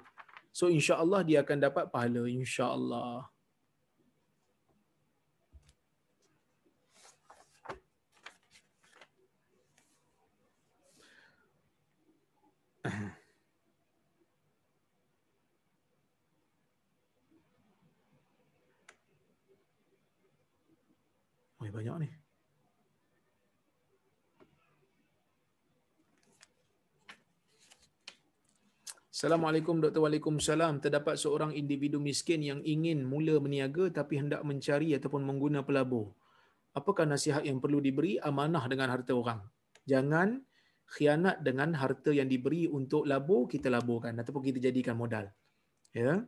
[0.53, 3.25] So insya-Allah dia akan dapat pahala insya-Allah.
[21.63, 22.09] Oh, banyak ni.
[29.11, 29.99] Assalamualaikum Dr.
[30.03, 30.79] Waalaikumsalam.
[30.79, 36.15] Terdapat seorang individu miskin yang ingin mula berniaga tapi hendak mencari ataupun mengguna pelabur.
[36.71, 38.15] Apakah nasihat yang perlu diberi?
[38.19, 39.43] Amanah dengan harta orang.
[39.83, 40.39] Jangan
[40.87, 45.29] khianat dengan harta yang diberi untuk labur, kita laburkan ataupun kita jadikan modal.
[45.95, 46.25] Ya.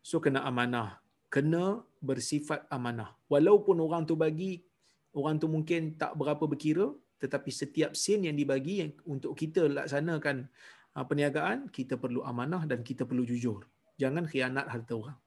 [0.00, 1.02] So kena amanah.
[1.28, 3.14] Kena bersifat amanah.
[3.30, 4.66] Walaupun orang tu bagi,
[5.14, 6.90] orang tu mungkin tak berapa berkira,
[7.22, 10.50] tetapi setiap sen yang dibagi yang untuk kita laksanakan
[10.98, 13.62] uh, perniagaan, kita perlu amanah dan kita perlu jujur.
[14.02, 15.18] Jangan khianat harta orang.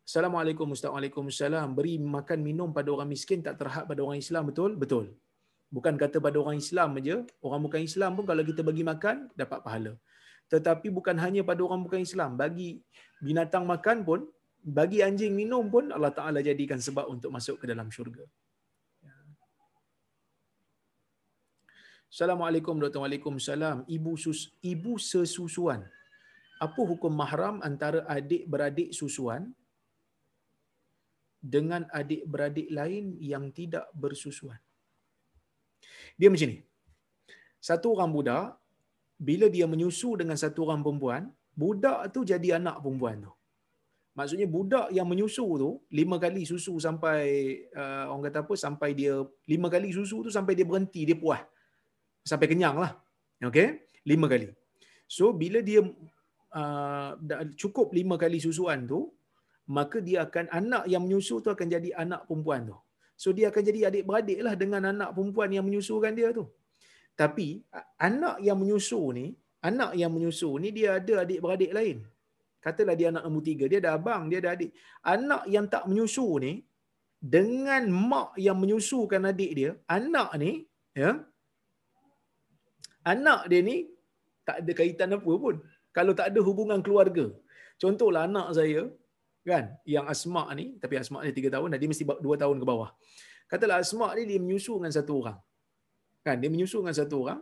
[0.00, 0.90] Assalamualaikum Ustaz.
[0.90, 1.76] Waalaikumsalam.
[1.76, 4.74] Beri makan minum pada orang miskin tak terhad pada orang Islam betul?
[4.74, 5.12] Betul.
[5.70, 7.16] Bukan kata pada orang Islam aja,
[7.46, 9.92] orang bukan Islam pun kalau kita bagi makan dapat pahala.
[10.50, 12.82] Tetapi bukan hanya pada orang bukan Islam, bagi
[13.22, 14.26] binatang makan pun,
[14.60, 18.24] bagi anjing minum pun Allah Taala jadikan sebab untuk masuk ke dalam syurga.
[22.10, 23.00] Assalamualaikum Dr.
[23.00, 23.86] Waalaikumsalam.
[23.86, 25.86] Ibu sus ibu sesusuan.
[26.60, 29.54] Apa hukum mahram antara adik-beradik susuan
[31.40, 34.60] dengan adik-beradik lain yang tidak bersusuan?
[36.20, 36.58] Dia macam ni.
[37.68, 38.60] Satu orang budak
[39.16, 41.22] bila dia menyusu dengan satu orang perempuan,
[41.56, 43.32] budak tu jadi anak perempuan tu.
[44.18, 47.22] Maksudnya budak yang menyusu tu lima kali susu sampai
[47.72, 49.14] uh, orang kata apa sampai dia
[49.46, 51.40] lima kali susu tu sampai dia berhenti dia puas
[52.26, 52.92] sampai kenyang lah.
[53.40, 53.88] Okay?
[54.04, 54.48] Lima kali.
[55.10, 55.80] So, bila dia
[56.54, 57.10] uh,
[57.56, 59.10] cukup lima kali susuan tu,
[59.70, 62.76] maka dia akan, anak yang menyusu tu akan jadi anak perempuan tu.
[63.18, 66.44] So, dia akan jadi adik-beradik lah dengan anak perempuan yang menyusukan dia tu.
[67.18, 67.60] Tapi,
[68.00, 69.26] anak yang menyusu ni,
[69.60, 71.98] anak yang menyusu ni, dia ada adik-beradik lain.
[72.64, 74.70] Katalah dia anak nombor tiga, dia ada abang, dia ada adik.
[75.14, 76.52] Anak yang tak menyusu ni,
[77.20, 80.52] dengan mak yang menyusukan adik dia, anak ni,
[80.96, 81.10] ya,
[83.12, 83.76] anak dia ni
[84.48, 85.56] tak ada kaitan apa pun.
[85.96, 87.26] Kalau tak ada hubungan keluarga.
[87.82, 88.80] Contohlah anak saya,
[89.50, 92.90] kan, yang Asma ni, tapi Asma ni tiga tahun, dia mesti dua tahun ke bawah.
[93.50, 95.38] Katalah Asma ni dia menyusu dengan satu orang.
[96.20, 97.40] Kan, dia menyusu dengan satu orang.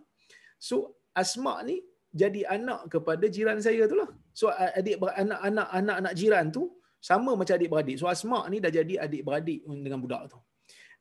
[0.62, 1.82] So, Asma ni
[2.14, 4.10] jadi anak kepada jiran saya tu lah.
[4.38, 4.44] So,
[4.78, 6.62] adik anak-anak anak-anak jiran tu
[7.08, 7.96] sama macam adik-beradik.
[8.00, 10.38] So, Asma ni dah jadi adik-beradik dengan budak tu.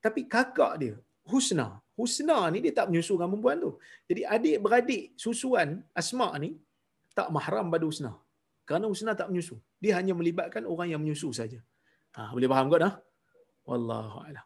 [0.05, 0.95] Tapi kakak dia,
[1.31, 1.67] Husna,
[1.99, 3.71] Husna ni dia tak menyusu dengan perempuan tu.
[4.09, 5.69] Jadi adik-beradik susuan
[6.01, 6.49] Asma ni
[7.17, 8.11] tak mahram pada Husna.
[8.67, 9.55] Kerana Husna tak menyusu.
[9.83, 11.59] Dia hanya melibatkan orang yang menyusu saja.
[12.17, 12.81] Ha, boleh faham kot?
[12.87, 12.91] Ha?
[13.69, 14.45] Wallahu a'lam.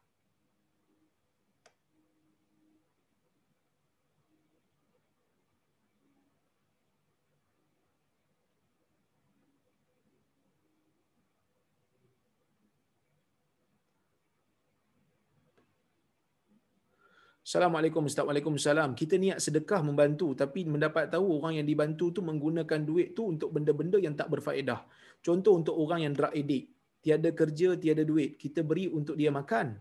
[17.52, 18.23] Assalamualaikum Ustaz.
[18.23, 18.95] Waalaikumsalam.
[18.95, 23.52] Kita niat sedekah membantu tapi mendapat tahu orang yang dibantu tu menggunakan duit tu untuk
[23.52, 24.88] benda-benda yang tak berfaedah.
[25.19, 26.72] Contoh untuk orang yang drug addict.
[27.03, 28.40] Tiada kerja, tiada duit.
[28.40, 29.76] Kita beri untuk dia makan.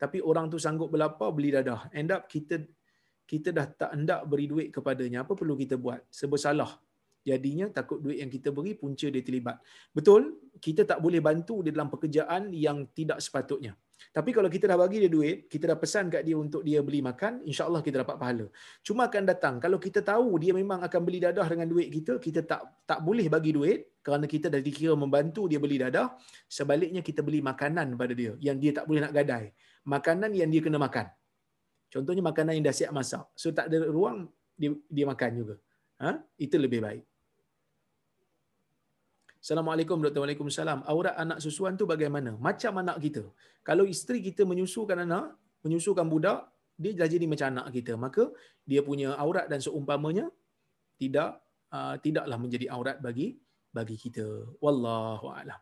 [0.00, 1.92] Tapi orang tu sanggup berlapar, beli dadah.
[1.92, 2.64] End up kita
[3.28, 5.28] kita dah tak hendak beri duit kepadanya.
[5.28, 6.00] Apa perlu kita buat?
[6.08, 6.80] Sebersalah.
[7.20, 9.60] Jadinya takut duit yang kita beri punca dia terlibat.
[9.92, 13.76] Betul, kita tak boleh bantu dia dalam pekerjaan yang tidak sepatutnya.
[14.10, 16.98] Tapi kalau kita dah bagi dia duit, kita dah pesan kat dia untuk dia beli
[16.98, 18.46] makan, insya-Allah kita dapat pahala.
[18.82, 22.42] Cuma akan datang kalau kita tahu dia memang akan beli dadah dengan duit kita, kita
[22.42, 26.18] tak tak boleh bagi duit kerana kita dah dikira membantu dia beli dadah.
[26.50, 29.54] Sebaliknya kita beli makanan pada dia yang dia tak boleh nak gadai.
[29.86, 31.06] Makanan yang dia kena makan.
[31.94, 33.24] Contohnya makanan yang dah siap masak.
[33.38, 34.26] So tak ada ruang
[34.58, 35.54] dia dia makan juga.
[36.02, 36.18] Ha?
[36.34, 37.09] Itu lebih baik.
[39.40, 40.20] Assalamualaikum Dr.
[40.20, 40.84] Waalaikumsalam.
[40.84, 42.36] Aurat anak susuan tu bagaimana?
[42.46, 43.24] Macam anak kita.
[43.64, 45.32] Kalau isteri kita menyusukan anak,
[45.64, 46.44] menyusukan budak,
[46.76, 47.96] dia dah jadi macam anak kita.
[47.96, 48.28] Maka
[48.68, 50.28] dia punya aurat dan seumpamanya
[51.00, 51.40] tidak
[51.72, 53.40] uh, tidaklah menjadi aurat bagi
[53.72, 54.26] bagi kita.
[54.60, 55.60] Wallahu a'lam.